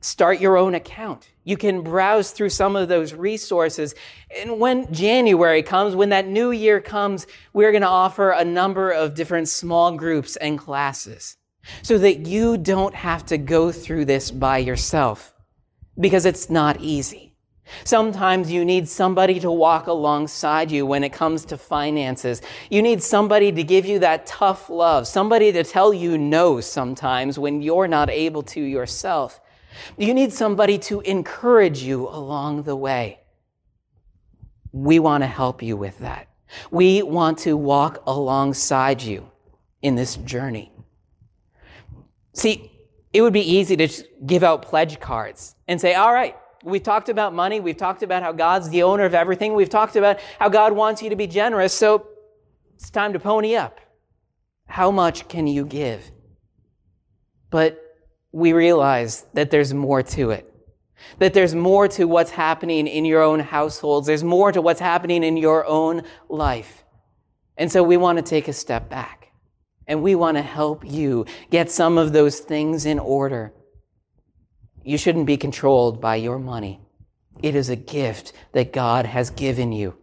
start 0.00 0.40
your 0.40 0.56
own 0.56 0.74
account. 0.74 1.30
You 1.44 1.56
can 1.56 1.82
browse 1.82 2.32
through 2.32 2.50
some 2.50 2.76
of 2.76 2.88
those 2.88 3.14
resources. 3.14 3.94
And 4.36 4.60
when 4.60 4.92
January 4.92 5.62
comes, 5.62 5.96
when 5.96 6.10
that 6.10 6.26
new 6.26 6.50
year 6.50 6.80
comes, 6.80 7.26
we're 7.52 7.72
going 7.72 7.82
to 7.82 7.88
offer 7.88 8.30
a 8.30 8.44
number 8.44 8.90
of 8.90 9.14
different 9.14 9.48
small 9.48 9.96
groups 9.96 10.36
and 10.36 10.58
classes 10.58 11.36
so 11.82 11.98
that 11.98 12.26
you 12.26 12.58
don't 12.58 12.94
have 12.94 13.24
to 13.26 13.38
go 13.38 13.70
through 13.70 14.04
this 14.04 14.30
by 14.30 14.58
yourself 14.58 15.32
because 15.98 16.26
it's 16.26 16.48
not 16.50 16.80
easy. 16.80 17.32
Sometimes 17.84 18.50
you 18.50 18.64
need 18.64 18.88
somebody 18.88 19.40
to 19.40 19.50
walk 19.50 19.86
alongside 19.86 20.70
you 20.70 20.84
when 20.84 21.04
it 21.04 21.12
comes 21.12 21.44
to 21.46 21.56
finances. 21.56 22.42
You 22.70 22.82
need 22.82 23.02
somebody 23.02 23.52
to 23.52 23.62
give 23.62 23.86
you 23.86 23.98
that 24.00 24.26
tough 24.26 24.68
love, 24.68 25.06
somebody 25.06 25.52
to 25.52 25.64
tell 25.64 25.94
you 25.94 26.18
no 26.18 26.60
sometimes 26.60 27.38
when 27.38 27.62
you're 27.62 27.88
not 27.88 28.10
able 28.10 28.42
to 28.44 28.60
yourself. 28.60 29.40
You 29.96 30.12
need 30.12 30.32
somebody 30.32 30.78
to 30.78 31.00
encourage 31.02 31.82
you 31.82 32.08
along 32.08 32.64
the 32.64 32.76
way. 32.76 33.20
We 34.72 34.98
want 34.98 35.22
to 35.22 35.28
help 35.28 35.62
you 35.62 35.76
with 35.76 35.98
that. 36.00 36.28
We 36.70 37.02
want 37.02 37.38
to 37.40 37.56
walk 37.56 38.02
alongside 38.06 39.02
you 39.02 39.30
in 39.80 39.94
this 39.94 40.16
journey. 40.16 40.70
See, 42.34 42.71
it 43.12 43.22
would 43.22 43.32
be 43.32 43.40
easy 43.40 43.76
to 43.76 43.88
give 44.26 44.42
out 44.42 44.62
pledge 44.62 44.98
cards 45.00 45.54
and 45.68 45.80
say, 45.80 45.94
all 45.94 46.12
right, 46.12 46.36
we've 46.64 46.82
talked 46.82 47.08
about 47.08 47.34
money. 47.34 47.60
We've 47.60 47.76
talked 47.76 48.02
about 48.02 48.22
how 48.22 48.32
God's 48.32 48.70
the 48.70 48.82
owner 48.82 49.04
of 49.04 49.14
everything. 49.14 49.54
We've 49.54 49.68
talked 49.68 49.96
about 49.96 50.18
how 50.38 50.48
God 50.48 50.72
wants 50.72 51.02
you 51.02 51.10
to 51.10 51.16
be 51.16 51.26
generous. 51.26 51.74
So 51.74 52.06
it's 52.74 52.90
time 52.90 53.12
to 53.12 53.18
pony 53.18 53.54
up. 53.56 53.80
How 54.66 54.90
much 54.90 55.28
can 55.28 55.46
you 55.46 55.66
give? 55.66 56.10
But 57.50 57.78
we 58.32 58.54
realize 58.54 59.26
that 59.34 59.50
there's 59.50 59.74
more 59.74 60.02
to 60.02 60.30
it. 60.30 60.48
That 61.18 61.34
there's 61.34 61.54
more 61.54 61.88
to 61.88 62.04
what's 62.04 62.30
happening 62.30 62.86
in 62.86 63.04
your 63.04 63.22
own 63.22 63.40
households. 63.40 64.06
There's 64.06 64.24
more 64.24 64.52
to 64.52 64.62
what's 64.62 64.80
happening 64.80 65.22
in 65.22 65.36
your 65.36 65.66
own 65.66 66.02
life. 66.28 66.84
And 67.58 67.70
so 67.70 67.82
we 67.82 67.98
want 67.98 68.16
to 68.16 68.22
take 68.22 68.48
a 68.48 68.52
step 68.52 68.88
back. 68.88 69.21
And 69.86 70.02
we 70.02 70.14
want 70.14 70.36
to 70.36 70.42
help 70.42 70.84
you 70.84 71.26
get 71.50 71.70
some 71.70 71.98
of 71.98 72.12
those 72.12 72.40
things 72.40 72.86
in 72.86 72.98
order. 72.98 73.52
You 74.84 74.98
shouldn't 74.98 75.26
be 75.26 75.36
controlled 75.36 76.00
by 76.00 76.16
your 76.16 76.38
money. 76.38 76.80
It 77.42 77.54
is 77.54 77.68
a 77.68 77.76
gift 77.76 78.32
that 78.52 78.72
God 78.72 79.06
has 79.06 79.30
given 79.30 79.72
you. 79.72 79.96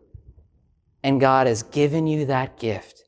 And 1.03 1.21
God 1.21 1.47
has 1.47 1.63
given 1.63 2.07
you 2.07 2.25
that 2.25 2.59
gift 2.59 3.05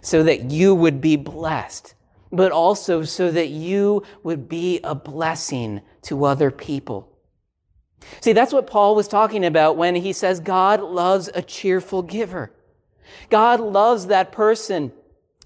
so 0.00 0.22
that 0.24 0.50
you 0.50 0.74
would 0.74 1.00
be 1.00 1.16
blessed, 1.16 1.94
but 2.32 2.50
also 2.50 3.02
so 3.02 3.30
that 3.30 3.48
you 3.48 4.02
would 4.22 4.48
be 4.48 4.80
a 4.82 4.94
blessing 4.94 5.80
to 6.02 6.24
other 6.24 6.50
people. 6.50 7.16
See, 8.20 8.32
that's 8.32 8.52
what 8.52 8.66
Paul 8.66 8.94
was 8.94 9.08
talking 9.08 9.44
about 9.44 9.76
when 9.76 9.94
he 9.94 10.12
says 10.12 10.40
God 10.40 10.80
loves 10.82 11.30
a 11.34 11.42
cheerful 11.42 12.02
giver. 12.02 12.52
God 13.30 13.60
loves 13.60 14.06
that 14.06 14.32
person 14.32 14.92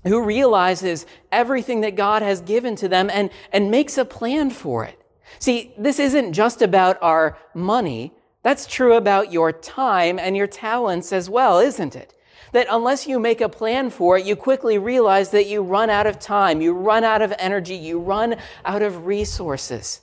who 0.05 0.23
realizes 0.23 1.07
everything 1.31 1.81
that 1.83 1.97
God 1.97 2.23
has 2.23 2.41
given 2.41 2.77
to 2.77 2.88
them 2.88 3.09
and, 3.11 3.31
and 3.53 3.71
makes 3.71 3.97
a 3.99 4.05
plan 4.05 4.51
for 4.51 4.85
it. 4.85 4.99
See, 5.38 5.73
this 5.79 5.99
isn't 5.99 6.33
just 6.33 6.62
about 6.62 6.99
our 7.03 7.38
money. 7.55 8.12
That's 8.43 8.67
true 8.67 8.95
about 8.95 9.33
your 9.33 9.53
time 9.53 10.19
and 10.19 10.37
your 10.37 10.47
talents 10.47 11.12
as 11.12 11.31
well, 11.31 11.59
isn't 11.59 11.97
it? 11.97 12.15
That 12.53 12.67
unless 12.71 13.07
you 13.07 13.19
make 13.19 13.41
a 13.41 13.49
plan 13.49 13.91
for 13.91 14.19
it, 14.19 14.27
you 14.27 14.37
quickly 14.37 14.77
realize 14.77 15.31
that 15.31 15.47
you 15.47 15.62
run 15.62 15.88
out 15.88 16.07
of 16.07 16.19
time, 16.19 16.61
you 16.61 16.73
run 16.75 17.03
out 17.05 17.23
of 17.23 17.33
energy, 17.38 17.77
you 17.77 17.99
run 17.99 18.37
out 18.65 18.83
of 18.83 19.07
resources. 19.07 20.01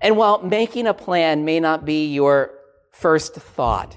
And 0.00 0.16
while 0.16 0.42
making 0.42 0.86
a 0.86 0.94
plan 0.94 1.44
may 1.44 1.58
not 1.58 1.84
be 1.84 2.12
your 2.12 2.52
first 2.92 3.34
thought, 3.34 3.96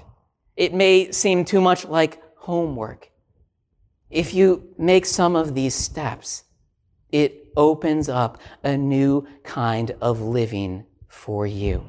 it 0.56 0.74
may 0.74 1.12
seem 1.12 1.44
too 1.44 1.60
much 1.60 1.84
like 1.84 2.20
homework. 2.36 3.10
If 4.14 4.32
you 4.32 4.72
make 4.78 5.06
some 5.06 5.34
of 5.34 5.56
these 5.56 5.74
steps, 5.74 6.44
it 7.10 7.48
opens 7.56 8.08
up 8.08 8.40
a 8.62 8.76
new 8.76 9.26
kind 9.42 9.90
of 10.00 10.20
living 10.20 10.86
for 11.08 11.48
you. 11.48 11.84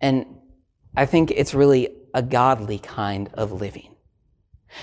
And 0.00 0.24
I 0.96 1.04
think 1.04 1.30
it's 1.30 1.52
really 1.52 1.88
a 2.14 2.22
godly 2.22 2.78
kind 2.78 3.28
of 3.34 3.52
living. 3.52 3.94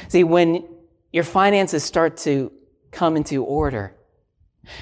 See, 0.07 0.23
when 0.23 0.67
your 1.11 1.23
finances 1.23 1.83
start 1.83 2.15
to 2.17 2.51
come 2.91 3.17
into 3.17 3.43
order, 3.43 3.95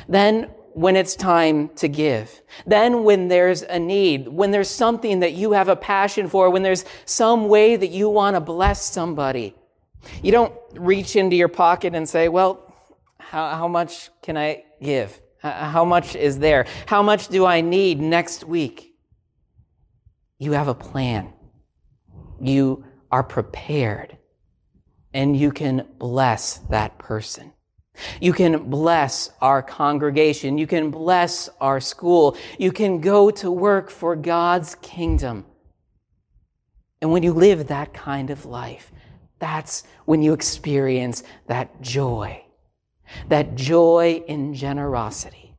then 0.10 0.50
when 0.74 0.98
it's 0.98 1.16
time 1.16 1.70
to 1.76 1.88
give. 1.88 2.42
Then 2.66 3.06
when 3.06 3.30
there's 3.30 3.62
a 3.62 3.80
need, 3.80 4.28
when 4.28 4.52
there's 4.52 4.70
something 4.70 5.22
that 5.22 5.32
you 5.32 5.54
have 5.54 5.70
a 5.70 5.78
passion 5.78 6.28
for, 6.28 6.50
when 6.50 6.64
there's 6.64 6.84
some 7.06 7.48
way 7.48 7.78
that 7.78 7.90
you 7.90 8.10
want 8.10 8.36
to 8.36 8.42
bless 8.42 8.84
somebody, 8.84 9.56
you 10.22 10.32
don't 10.32 10.54
reach 10.74 11.16
into 11.16 11.36
your 11.36 11.48
pocket 11.48 11.96
and 11.96 12.08
say, 12.08 12.30
well, 12.30 12.74
how, 13.20 13.56
how 13.56 13.68
much 13.68 14.10
can 14.22 14.38
I 14.38 14.64
give? 14.82 15.20
How 15.42 15.86
much 15.86 16.16
is 16.16 16.40
there? 16.40 16.66
How 16.86 17.02
much 17.02 17.30
do 17.30 17.46
I 17.46 17.62
need 17.62 18.00
next 18.00 18.44
week? 18.44 18.94
You 20.38 20.52
have 20.54 20.68
a 20.68 20.74
plan. 20.74 21.34
You 22.42 22.86
are 23.12 23.24
prepared 23.24 24.18
and 25.14 25.36
you 25.36 25.52
can 25.52 25.88
bless 25.98 26.58
that 26.70 26.98
person. 26.98 27.54
You 28.22 28.34
can 28.34 28.70
bless 28.70 29.32
our 29.42 29.62
congregation. 29.62 30.58
You 30.58 30.68
can 30.68 30.92
bless 30.92 31.50
our 31.60 31.80
school. 31.80 32.38
You 32.58 32.72
can 32.72 33.02
go 33.02 33.30
to 33.32 33.52
work 33.52 33.90
for 33.90 34.16
God's 34.16 34.76
kingdom. 34.76 35.46
And 37.02 37.12
when 37.12 37.24
you 37.24 37.34
live 37.34 37.68
that 37.68 37.94
kind 37.94 38.30
of 38.30 38.46
life, 38.46 38.92
that's 39.40 39.84
when 40.06 40.22
you 40.22 40.34
experience 40.34 41.24
that 41.48 41.82
joy, 41.82 42.44
that 43.28 43.56
joy 43.56 44.24
in 44.28 44.54
generosity. 44.54 45.56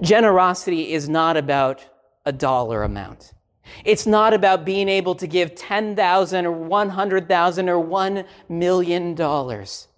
Generosity 0.00 0.92
is 0.92 1.08
not 1.08 1.36
about 1.36 1.86
a 2.24 2.32
dollar 2.32 2.82
amount. 2.82 3.32
It's 3.84 4.06
not 4.06 4.34
about 4.34 4.64
being 4.64 4.88
able 4.88 5.14
to 5.16 5.26
give 5.26 5.54
10,000 5.54 6.46
or 6.46 6.52
100,000 6.52 7.68
or 7.68 7.78
1 7.78 8.24
million 8.48 9.14
dollars. 9.14 9.88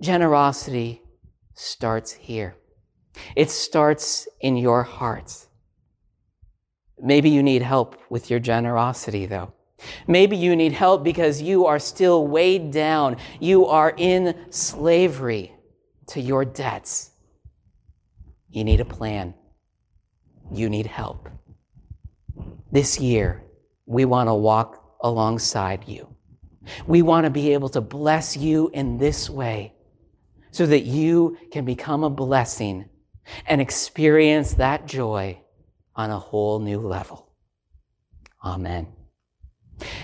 Generosity 0.00 1.02
starts 1.54 2.12
here. 2.12 2.56
It 3.34 3.50
starts 3.50 4.28
in 4.40 4.56
your 4.56 4.82
hearts. 4.82 5.48
Maybe 7.00 7.30
you 7.30 7.42
need 7.42 7.62
help 7.62 7.98
with 8.10 8.30
your 8.30 8.40
generosity, 8.40 9.26
though. 9.26 9.52
Maybe 10.06 10.36
you 10.36 10.56
need 10.56 10.72
help 10.72 11.04
because 11.04 11.42
you 11.42 11.66
are 11.66 11.78
still 11.78 12.26
weighed 12.26 12.70
down. 12.70 13.16
You 13.40 13.66
are 13.66 13.94
in 13.96 14.34
slavery 14.50 15.52
to 16.08 16.20
your 16.20 16.44
debts. 16.44 17.10
You 18.48 18.64
need 18.64 18.80
a 18.80 18.84
plan. 18.84 19.34
You 20.50 20.68
need 20.68 20.86
help. 20.86 21.28
This 22.72 22.98
year, 22.98 23.44
we 23.84 24.04
want 24.04 24.28
to 24.28 24.34
walk 24.34 24.96
alongside 25.02 25.86
you. 25.86 26.08
We 26.86 27.02
want 27.02 27.24
to 27.24 27.30
be 27.30 27.52
able 27.52 27.68
to 27.70 27.80
bless 27.80 28.36
you 28.36 28.70
in 28.72 28.98
this 28.98 29.30
way 29.30 29.74
so 30.50 30.66
that 30.66 30.84
you 30.84 31.36
can 31.52 31.64
become 31.64 32.02
a 32.02 32.10
blessing 32.10 32.88
and 33.46 33.60
experience 33.60 34.54
that 34.54 34.86
joy 34.86 35.38
on 35.94 36.10
a 36.10 36.18
whole 36.18 36.58
new 36.60 36.80
level. 36.80 37.30
Amen. 38.44 38.95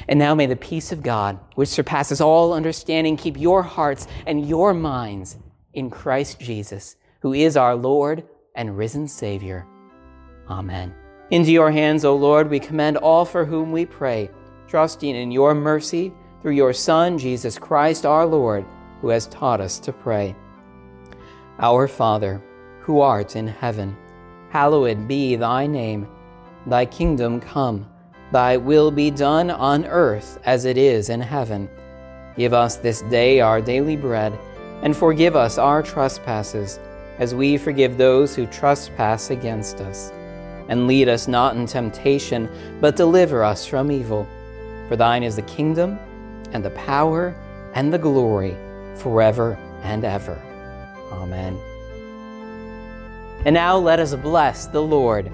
And 0.09 0.19
now 0.19 0.35
may 0.35 0.47
the 0.47 0.57
peace 0.57 0.93
of 0.93 1.03
God, 1.03 1.39
which 1.55 1.69
surpasses 1.69 2.21
all 2.21 2.53
understanding, 2.53 3.17
keep 3.17 3.39
your 3.39 3.63
hearts 3.63 4.07
and 4.27 4.47
your 4.47 4.75
minds 4.75 5.39
in 5.75 5.91
Christ 5.91 6.41
Jesus, 6.41 6.97
who 7.21 7.33
is 7.33 7.57
our 7.57 7.75
Lord 7.75 8.25
and 8.55 8.77
risen 8.77 9.09
Savior. 9.09 9.67
Amen. 10.49 10.95
Into 11.31 11.51
your 11.51 11.71
hands, 11.71 12.05
O 12.05 12.15
Lord, 12.15 12.51
we 12.51 12.61
commend 12.61 12.99
all 12.99 13.25
for 13.25 13.45
whom 13.45 13.73
we 13.73 13.87
pray, 13.87 14.29
trusting 14.69 15.17
in 15.17 15.31
your 15.31 15.55
mercy 15.55 16.13
through 16.43 16.53
your 16.53 16.73
Son, 16.73 17.17
Jesus 17.17 17.59
Christ 17.59 18.05
our 18.05 18.27
Lord, 18.27 18.67
who 19.01 19.09
has 19.09 19.27
taught 19.29 19.61
us 19.61 19.79
to 19.79 19.93
pray. 19.93 20.37
Our 21.59 21.89
Father, 21.89 22.43
who 22.81 23.01
art 23.01 23.37
in 23.37 23.47
heaven, 23.47 23.97
hallowed 24.51 25.09
be 25.09 25.37
thy 25.37 25.67
name. 25.67 26.07
Thy 26.67 26.85
kingdom 26.85 27.41
come, 27.41 27.87
thy 28.33 28.57
will 28.57 28.91
be 28.91 29.11
done 29.11 29.51
on 29.51 29.85
earth 29.85 30.41
as 30.45 30.65
it 30.65 30.79
is 30.79 31.11
in 31.11 31.21
heaven. 31.21 31.69
Give 32.37 32.55
us 32.55 32.77
this 32.77 33.03
day 33.03 33.41
our 33.41 33.61
daily 33.61 33.97
bread, 33.97 34.37
and 34.83 34.97
forgive 34.97 35.37
us 35.37 35.59
our 35.59 35.83
trespasses, 35.83 36.81
as 37.19 37.35
we 37.35 37.59
forgive 37.59 37.99
those 37.99 38.35
who 38.35 38.47
trespass 38.47 39.31
against 39.31 39.81
us. 39.81 40.11
And 40.69 40.87
lead 40.87 41.09
us 41.09 41.29
not 41.29 41.57
in 41.57 41.67
temptation, 41.67 42.49
but 42.81 42.97
deliver 42.97 43.45
us 43.45 43.67
from 43.67 43.93
evil. 43.93 44.27
For 44.89 44.97
thine 44.97 45.23
is 45.23 45.37
the 45.37 45.43
kingdom, 45.43 45.99
and 46.53 46.65
the 46.65 46.71
power, 46.71 47.35
and 47.75 47.93
the 47.93 47.99
glory, 47.99 48.57
forever 48.97 49.59
and 49.83 50.05
ever. 50.05 50.41
Amen. 51.13 51.59
And 53.45 53.55
now 53.55 53.77
let 53.77 53.99
us 53.99 54.15
bless 54.15 54.67
the 54.67 54.83
Lord. 54.83 55.31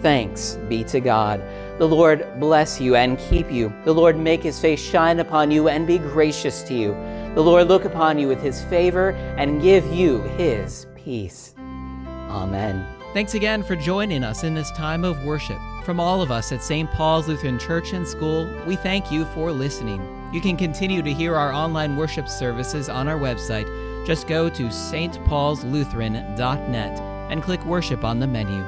Thanks 0.00 0.58
be 0.68 0.84
to 0.84 1.00
God. 1.00 1.40
The 1.78 1.88
Lord 1.88 2.26
bless 2.38 2.80
you 2.80 2.96
and 2.96 3.18
keep 3.18 3.50
you. 3.50 3.72
The 3.84 3.94
Lord 3.94 4.16
make 4.16 4.42
his 4.42 4.60
face 4.60 4.80
shine 4.80 5.20
upon 5.20 5.50
you 5.50 5.68
and 5.68 5.86
be 5.86 5.98
gracious 5.98 6.62
to 6.64 6.74
you. 6.74 6.92
The 7.34 7.42
Lord 7.42 7.68
look 7.68 7.84
upon 7.84 8.18
you 8.18 8.28
with 8.28 8.42
his 8.42 8.62
favor 8.64 9.10
and 9.38 9.62
give 9.62 9.86
you 9.86 10.22
his 10.22 10.86
peace. 10.94 11.54
Amen. 11.58 12.86
Thanks 13.14 13.34
again 13.34 13.62
for 13.62 13.76
joining 13.76 14.24
us 14.24 14.44
in 14.44 14.54
this 14.54 14.70
time 14.72 15.04
of 15.04 15.24
worship. 15.24 15.58
From 15.84 15.98
all 15.98 16.20
of 16.22 16.30
us 16.30 16.52
at 16.52 16.62
St. 16.62 16.88
Paul's 16.90 17.28
Lutheran 17.28 17.58
Church 17.58 17.92
and 17.92 18.06
School, 18.06 18.48
we 18.66 18.76
thank 18.76 19.10
you 19.10 19.24
for 19.26 19.50
listening. 19.50 20.00
You 20.32 20.40
can 20.40 20.56
continue 20.56 21.02
to 21.02 21.12
hear 21.12 21.36
our 21.36 21.52
online 21.52 21.96
worship 21.96 22.28
services 22.28 22.88
on 22.88 23.08
our 23.08 23.18
website. 23.18 23.66
Just 24.06 24.28
go 24.28 24.48
to 24.48 24.62
stpaulslutheran.net 24.64 27.00
and 27.30 27.42
click 27.42 27.64
Worship 27.64 28.04
on 28.04 28.18
the 28.18 28.26
menu. 28.26 28.62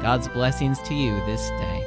God's 0.00 0.28
blessings 0.28 0.80
to 0.82 0.94
you 0.94 1.14
this 1.26 1.48
day. 1.50 1.86